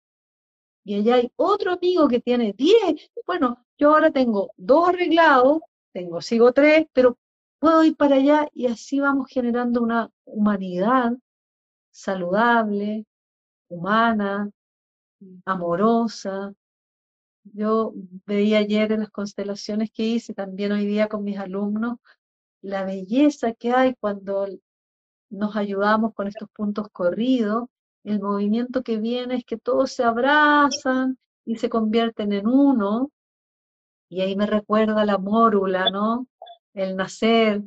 [0.84, 3.10] Y allá hay otro amigo que tiene diez.
[3.26, 5.60] Bueno, yo ahora tengo dos arreglados
[5.92, 7.18] tengo, sigo tres, pero
[7.58, 11.12] puedo ir para allá y así vamos generando una humanidad
[11.90, 13.04] saludable,
[13.68, 14.50] humana,
[15.44, 16.52] amorosa.
[17.44, 17.92] Yo
[18.26, 21.98] veía ayer en las constelaciones que hice, también hoy día con mis alumnos,
[22.62, 24.46] la belleza que hay cuando
[25.30, 27.64] nos ayudamos con estos puntos corridos,
[28.04, 33.10] el movimiento que viene es que todos se abrazan y se convierten en uno,
[34.08, 36.26] y ahí me recuerda la mórula, ¿no?
[36.74, 37.62] El nacer,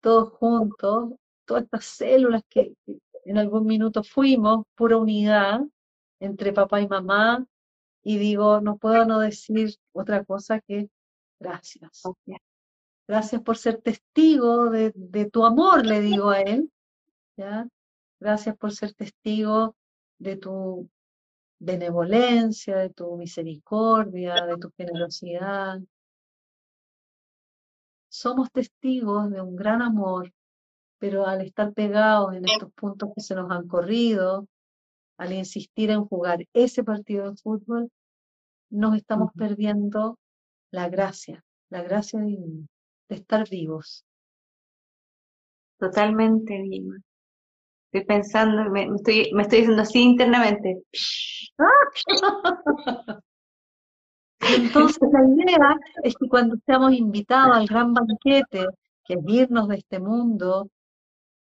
[0.00, 1.12] todos juntos,
[1.44, 2.74] todas estas células que
[3.24, 5.60] en algún minuto fuimos, pura unidad
[6.20, 7.46] entre papá y mamá,
[8.08, 10.88] y digo, no puedo no decir otra cosa que
[11.38, 12.02] gracias.
[13.06, 16.72] Gracias por ser testigo de, de tu amor, le digo a él,
[17.36, 17.68] ¿ya?
[18.18, 19.76] Gracias por ser testigo
[20.18, 20.88] de tu
[21.58, 25.78] benevolencia, de tu misericordia, de tu generosidad.
[28.08, 30.32] Somos testigos de un gran amor,
[30.96, 34.48] pero al estar pegados en estos puntos que se nos han corrido,
[35.18, 37.90] al insistir en jugar ese partido de fútbol,
[38.70, 40.18] nos estamos perdiendo
[40.70, 42.66] la gracia, la gracia divina,
[43.08, 44.04] de estar vivos.
[45.78, 46.96] Totalmente, Vilma.
[47.90, 50.82] Estoy pensando, me, estoy, me estoy diciendo así internamente.
[54.40, 58.66] Entonces la idea es que cuando seamos invitados al gran banquete,
[59.04, 60.68] que es irnos de este mundo,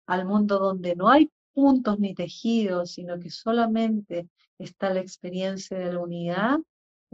[0.07, 4.28] al mundo donde no hay puntos ni tejidos, sino que solamente
[4.59, 6.59] está la experiencia de la unidad,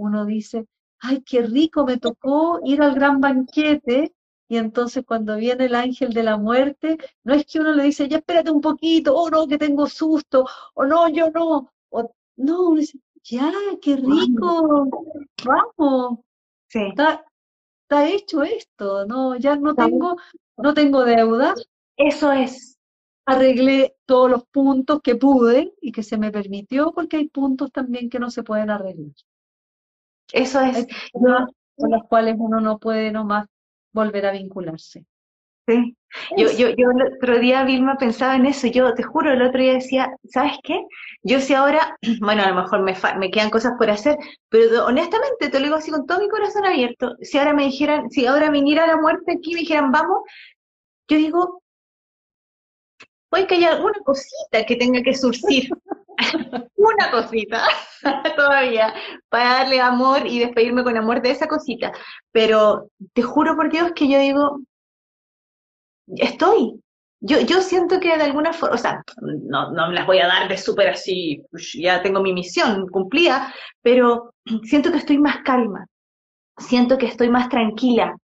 [0.01, 0.65] uno dice,
[0.99, 4.13] ay, qué rico me tocó ir al gran banquete
[4.47, 8.09] y entonces cuando viene el ángel de la muerte, no es que uno le dice,
[8.09, 12.01] ya espérate un poquito, oh no, que tengo susto, o no, yo no, o
[12.35, 13.49] no, uno dice, ya,
[13.81, 14.89] qué rico,
[15.45, 16.19] vamos,
[16.69, 17.23] está,
[17.83, 20.17] está hecho esto, no, ya no tengo,
[20.57, 21.55] no tengo deuda.
[21.95, 22.77] Eso es.
[23.25, 28.09] Arreglé todos los puntos que pude y que se me permitió, porque hay puntos también
[28.09, 29.13] que no se pueden arreglar.
[30.31, 30.87] Eso es.
[31.13, 33.47] con los cuales uno no puede nomás
[33.93, 35.05] volver a vincularse.
[35.67, 35.95] Sí,
[36.37, 39.61] yo, yo, yo el otro día, Vilma, pensaba en eso, yo te juro, el otro
[39.61, 40.83] día decía, ¿sabes qué?
[41.23, 44.17] Yo si ahora, bueno, a lo mejor me, me quedan cosas por hacer,
[44.49, 48.09] pero honestamente, te lo digo así con todo mi corazón abierto, si ahora me dijeran,
[48.09, 50.21] si ahora viniera la muerte aquí y me dijeran, vamos,
[51.07, 51.61] yo digo,
[53.29, 55.69] puede que haya alguna cosita que tenga que surcir,
[56.75, 57.63] una cosita
[58.35, 58.93] todavía,
[59.29, 61.91] para darle amor y despedirme con amor de esa cosita.
[62.31, 64.59] Pero te juro por Dios que yo digo,
[66.07, 66.81] estoy.
[67.23, 70.27] Yo, yo siento que de alguna forma, o sea, no, no me las voy a
[70.27, 71.43] dar de súper así,
[71.75, 73.53] ya tengo mi misión cumplida,
[73.83, 75.85] pero siento que estoy más calma,
[76.57, 78.15] siento que estoy más tranquila,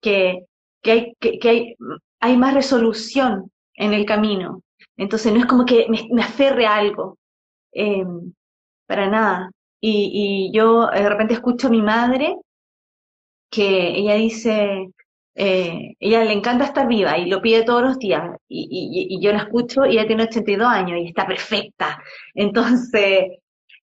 [0.00, 0.46] que,
[0.82, 1.76] que, hay, que, hay,
[2.20, 4.62] hay más resolución en el camino.
[4.96, 7.18] Entonces no es como que me, me aferre a algo,
[7.76, 8.32] Em,
[8.86, 9.50] para nada.
[9.80, 12.36] Y, yo de repente escucho a mi madre
[13.50, 14.88] que ella dice,
[15.34, 18.30] eh, ella le encanta estar viva y lo pide todos los días.
[18.48, 21.98] Y, yo la escucho y ella tiene 82 años y está perfecta.
[22.34, 23.38] Entonces,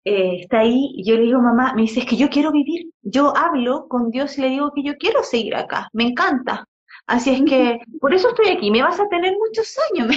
[0.06, 2.90] eh, está ahí y yo le digo, mamá, me dice, es que yo quiero vivir.
[3.02, 6.68] Yo hablo con Dios y le digo que yo quiero seguir acá, me encanta.
[7.08, 10.16] Así es que por eso estoy aquí, me vas a tener muchos años.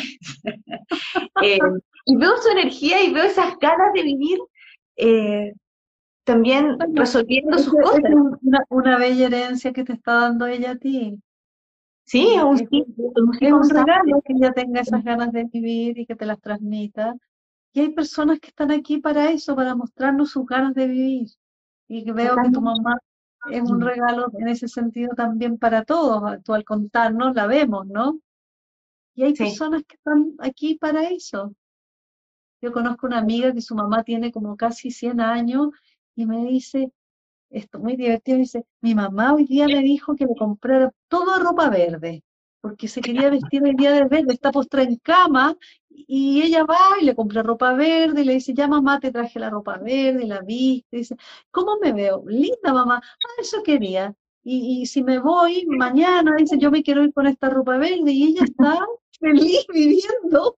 [1.43, 1.59] eh,
[2.05, 4.39] y veo su energía y veo esas ganas de vivir
[4.97, 5.53] eh,
[6.25, 8.01] también resolviendo sus cosas.
[8.05, 8.15] Es
[8.69, 11.21] una, bella herencia que te está dando ella a ti.
[12.05, 12.61] Sí, es un,
[13.41, 17.15] es un regalo que ella tenga esas ganas de vivir y que te las transmita.
[17.73, 21.29] Y hay personas que están aquí para eso, para mostrarnos sus ganas de vivir.
[21.89, 22.99] Y veo que tu mamá
[23.51, 26.43] es un regalo en ese sentido también para todos.
[26.43, 28.19] Tú al contarnos la vemos, ¿no?
[29.15, 31.55] Y hay personas que están aquí para eso.
[32.65, 35.69] Yo conozco una amiga que su mamá tiene como casi 100 años
[36.17, 36.91] y me dice,
[37.51, 41.69] esto muy divertido, dice, mi mamá hoy día me dijo que le comprara toda ropa
[41.69, 42.25] verde,
[42.63, 45.55] porque se quería vestir el día de verde, está postrada en cama,
[45.91, 49.39] y ella va y le compra ropa verde, y le dice, ya mamá, te traje
[49.39, 51.17] la ropa verde, la viste, dice,
[51.51, 52.25] ¿cómo me veo?
[52.27, 54.15] Linda mamá, ah, eso quería.
[54.43, 58.11] Y, y, si me voy mañana, dice, yo me quiero ir con esta ropa verde,
[58.11, 58.79] y ella está
[59.21, 60.57] feliz viviendo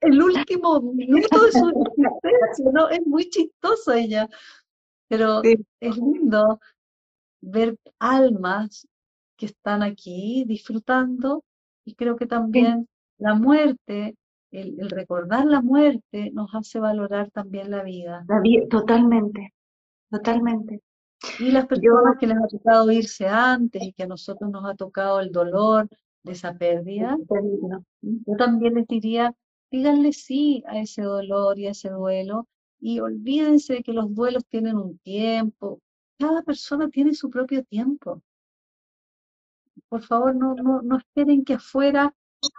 [0.00, 2.88] el último minuto de su existencia, ¿no?
[2.88, 4.28] Es muy chistoso ella,
[5.08, 6.60] pero es lindo
[7.40, 8.86] ver almas
[9.36, 11.44] que están aquí disfrutando
[11.84, 14.16] y creo que también la muerte,
[14.50, 18.24] el, recordar la muerte nos hace valorar también la vida.
[18.28, 19.52] La vida totalmente,
[20.10, 20.82] totalmente.
[21.38, 24.74] Y las personas que les ha tocado irse antes y que a nosotros nos ha
[24.74, 25.88] tocado el dolor
[26.24, 27.16] de esa pérdida,
[28.00, 29.34] yo también les diría,
[29.72, 32.46] díganle sí a ese dolor y a ese duelo
[32.78, 35.80] y olvídense de que los duelos tienen un tiempo.
[36.18, 38.22] Cada persona tiene su propio tiempo.
[39.88, 42.14] Por favor, no, no, no esperen que afuera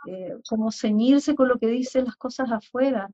[0.08, 3.10] eh, como ceñirse con lo que dicen las cosas afuera.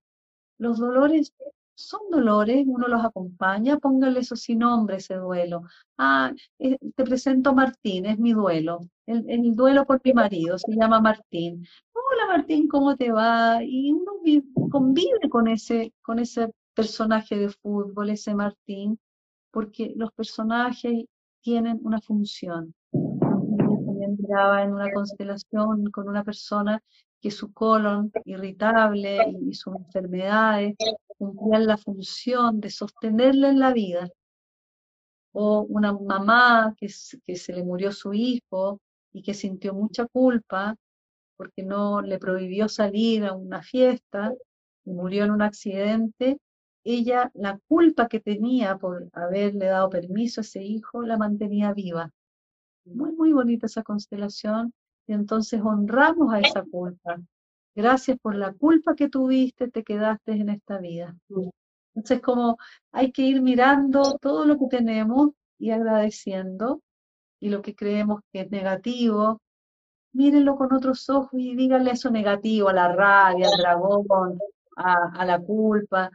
[0.57, 1.33] Los dolores
[1.75, 5.63] son dolores, uno los acompaña, póngale eso sin nombre, ese duelo.
[5.97, 8.81] Ah, eh, te presento a Martín, es mi duelo.
[9.05, 11.65] El, el, duelo por mi marido se llama Martín.
[12.12, 13.64] Hola Martín, ¿cómo te va?
[13.64, 14.14] Y uno
[14.72, 18.99] convive con ese, con ese personaje de fútbol, ese Martín,
[19.51, 21.05] porque los personajes
[21.41, 22.74] tienen una función.
[22.91, 26.82] También miraba en una constelación con una persona
[27.22, 30.76] que su colon irritable y sus enfermedades
[31.16, 34.10] cumplían la función de sostenerle en la vida.
[35.32, 36.88] O una mamá que,
[37.24, 38.82] que se le murió su hijo
[39.14, 40.76] y que sintió mucha culpa
[41.39, 44.33] porque no le prohibió salir a una fiesta
[44.83, 46.37] y murió en un accidente,
[46.83, 52.11] ella la culpa que tenía por haberle dado permiso a ese hijo la mantenía viva.
[52.83, 54.73] Muy, muy bonita esa constelación
[55.07, 57.21] y entonces honramos a esa culpa.
[57.73, 61.15] Gracias por la culpa que tuviste, te quedaste en esta vida.
[61.95, 62.57] Entonces, como
[62.91, 66.81] hay que ir mirando todo lo que tenemos y agradeciendo,
[67.39, 69.41] y lo que creemos que es negativo,
[70.14, 74.39] mírenlo con otros ojos y díganle eso negativo, a la rabia, al dragón,
[74.76, 76.10] a, la culpa.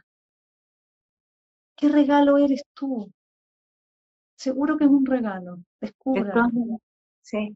[1.75, 3.11] ¿Qué regalo eres tú?
[4.35, 5.57] Seguro que es un regalo.
[5.79, 6.49] Descubra.
[7.21, 7.55] Sí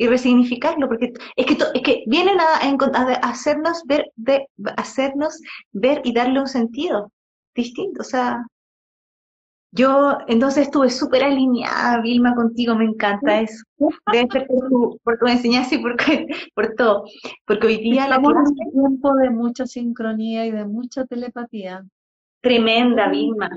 [0.00, 4.48] y resignificarlo, porque es que, es que vienen a, hacernos ver, de,
[4.78, 5.38] hacernos
[5.72, 7.12] ver y darle un sentido
[7.54, 8.00] distinto.
[8.00, 8.42] O sea,
[9.72, 13.64] yo entonces estuve súper alineada, Vilma, contigo, me encanta eso.
[14.12, 15.96] Debe ser por tu, por tu enseñanza y por,
[16.54, 17.04] por todo.
[17.46, 18.54] Porque hoy día Estamos la clase...
[18.58, 21.84] un tiempo de mucha sincronía y de mucha telepatía.
[22.40, 23.50] Tremenda, Vilma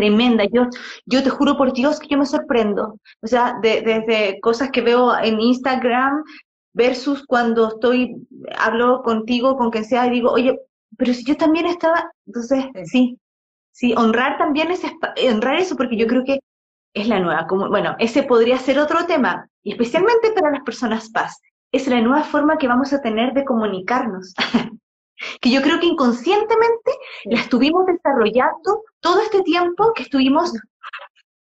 [0.00, 0.44] tremenda.
[0.44, 0.66] Yo,
[1.04, 2.98] yo te juro por Dios que yo me sorprendo.
[3.20, 6.24] O sea, desde cosas que veo en Instagram
[6.72, 8.16] versus cuando estoy,
[8.58, 10.58] hablo contigo, con quien sea, y digo, oye,
[10.96, 13.18] pero si yo también estaba, entonces, sí, sí,
[13.96, 14.82] honrar también es,
[15.28, 16.40] honrar eso, porque yo creo que
[16.94, 21.10] es la nueva, como, bueno, ese podría ser otro tema, y especialmente para las personas
[21.10, 21.40] paz,
[21.72, 24.34] es la nueva forma que vamos a tener de comunicarnos.
[25.40, 26.90] que yo creo que inconscientemente
[27.26, 30.52] la estuvimos desarrollando todo este tiempo que estuvimos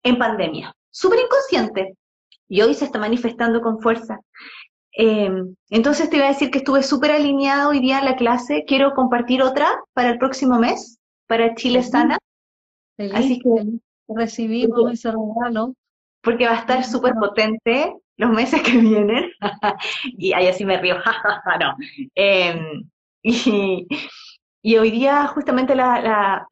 [0.03, 0.73] en pandemia.
[0.91, 1.95] Súper inconsciente.
[2.49, 4.19] Y hoy se está manifestando con fuerza.
[4.93, 8.63] Em, entonces te iba a decir que estuve súper alineada hoy día en la clase.
[8.67, 10.97] Quiero compartir otra para el próximo mes,
[11.27, 12.16] para Chile Sana.
[13.13, 13.49] Así que
[14.07, 15.73] recibimos ese regalo.
[16.21, 19.31] Porque va a estar súper potente los meses que vienen.
[20.17, 20.95] y ahí así me río.
[21.59, 21.75] no.
[22.15, 22.89] Em,
[23.23, 26.47] y, hoy día justamente la,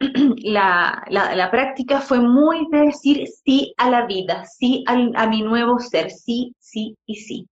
[1.10, 6.12] la, práctica fue muy de decir sí a la vida, sí a mi nuevo ser,
[6.12, 7.48] sí, sí y sí.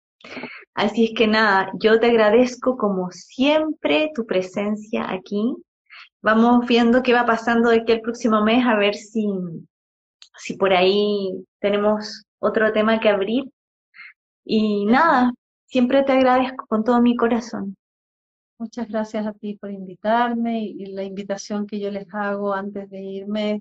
[0.75, 5.55] Así es que nada, yo te agradezco como siempre tu presencia aquí.
[6.21, 9.27] Vamos viendo qué va pasando de aquí al próximo mes, a ver si,
[10.37, 13.45] si por ahí tenemos otro tema que abrir.
[14.45, 15.33] Y nada,
[15.65, 17.75] siempre te agradezco con todo mi corazón.
[18.57, 23.01] Muchas gracias a ti por invitarme y, la invitación que yo les hago antes de
[23.01, 23.59] irme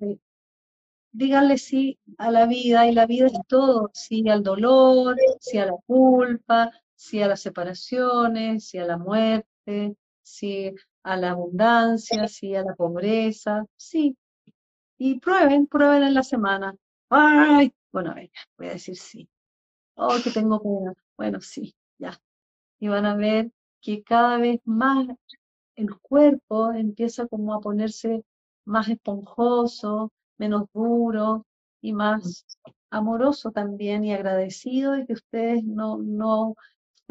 [1.12, 5.66] díganle sí a la vida y la vida es todo, sí al dolor, sí a
[5.66, 12.54] la culpa, sí a las separaciones, sí a la muerte, sí a la abundancia, sí
[12.54, 14.16] a la pobreza, sí.
[14.98, 16.74] Y prueben, prueben en la semana.
[17.10, 19.28] Ay, bueno, venga, voy a decir sí.
[19.96, 20.94] Oh, que tengo pena.
[21.16, 22.18] Bueno, sí, ya.
[22.80, 23.50] Y van a ver
[23.80, 25.08] que cada vez más
[25.76, 28.24] el cuerpo empieza como a ponerse
[28.64, 31.46] más esponjoso, menos duro
[31.80, 32.46] y más
[32.90, 36.54] amoroso también y agradecido de que ustedes no, no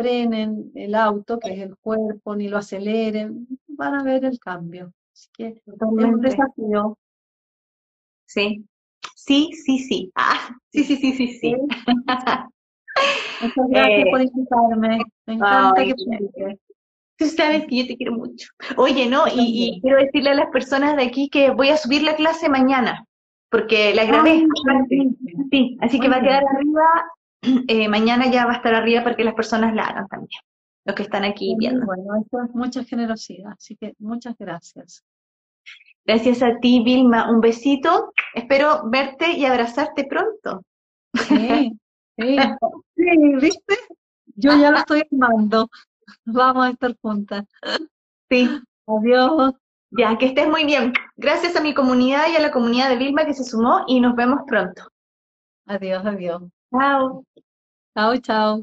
[0.02, 4.94] frenen el auto, que es el cuerpo, ni lo aceleren, van a ver el cambio.
[5.14, 6.98] Así que es un desafío.
[8.26, 8.66] Sí,
[9.16, 10.12] sí, sí, sí.
[10.16, 11.56] Ah, sí, sí, sí, sí, sí.
[13.42, 15.00] Muchas gracias por eh, invitarme.
[15.26, 15.96] Me encanta que
[17.18, 18.50] Tú sabes que yo te quiero mucho.
[18.78, 19.26] Oye, ¿no?
[19.32, 23.06] Y, quiero decirle a las personas de aquí que voy a subir la clase mañana,
[23.50, 24.44] porque la grabé.
[25.52, 26.84] sí, así que va a quedar arriba.
[27.68, 30.42] Eh, mañana ya va a estar arriba para que las personas la hagan también,
[30.86, 31.86] los que están aquí viendo.
[31.86, 35.04] Bueno, eso es mucha generosidad, así que muchas gracias.
[36.06, 37.30] Gracias a ti, Vilma.
[37.32, 38.12] Un besito.
[38.34, 40.64] Espero verte y abrazarte pronto.
[41.14, 41.80] Sí,
[42.18, 42.38] sí,
[42.96, 43.76] sí, ¿viste?
[44.36, 45.70] Yo ya lo estoy armando.
[46.26, 47.46] Vamos a estar juntas.
[48.30, 48.50] Sí.
[48.88, 49.54] Adiós.
[49.92, 50.94] Ya, que estés muy bien.
[51.18, 54.16] Gracias a mi comunidad y a la comunidad de Vilma que se sumó y nos
[54.16, 54.84] vemos pronto.
[55.66, 56.44] Adiós, adiós.
[56.72, 57.24] Chao.
[57.96, 58.62] Chao, chao.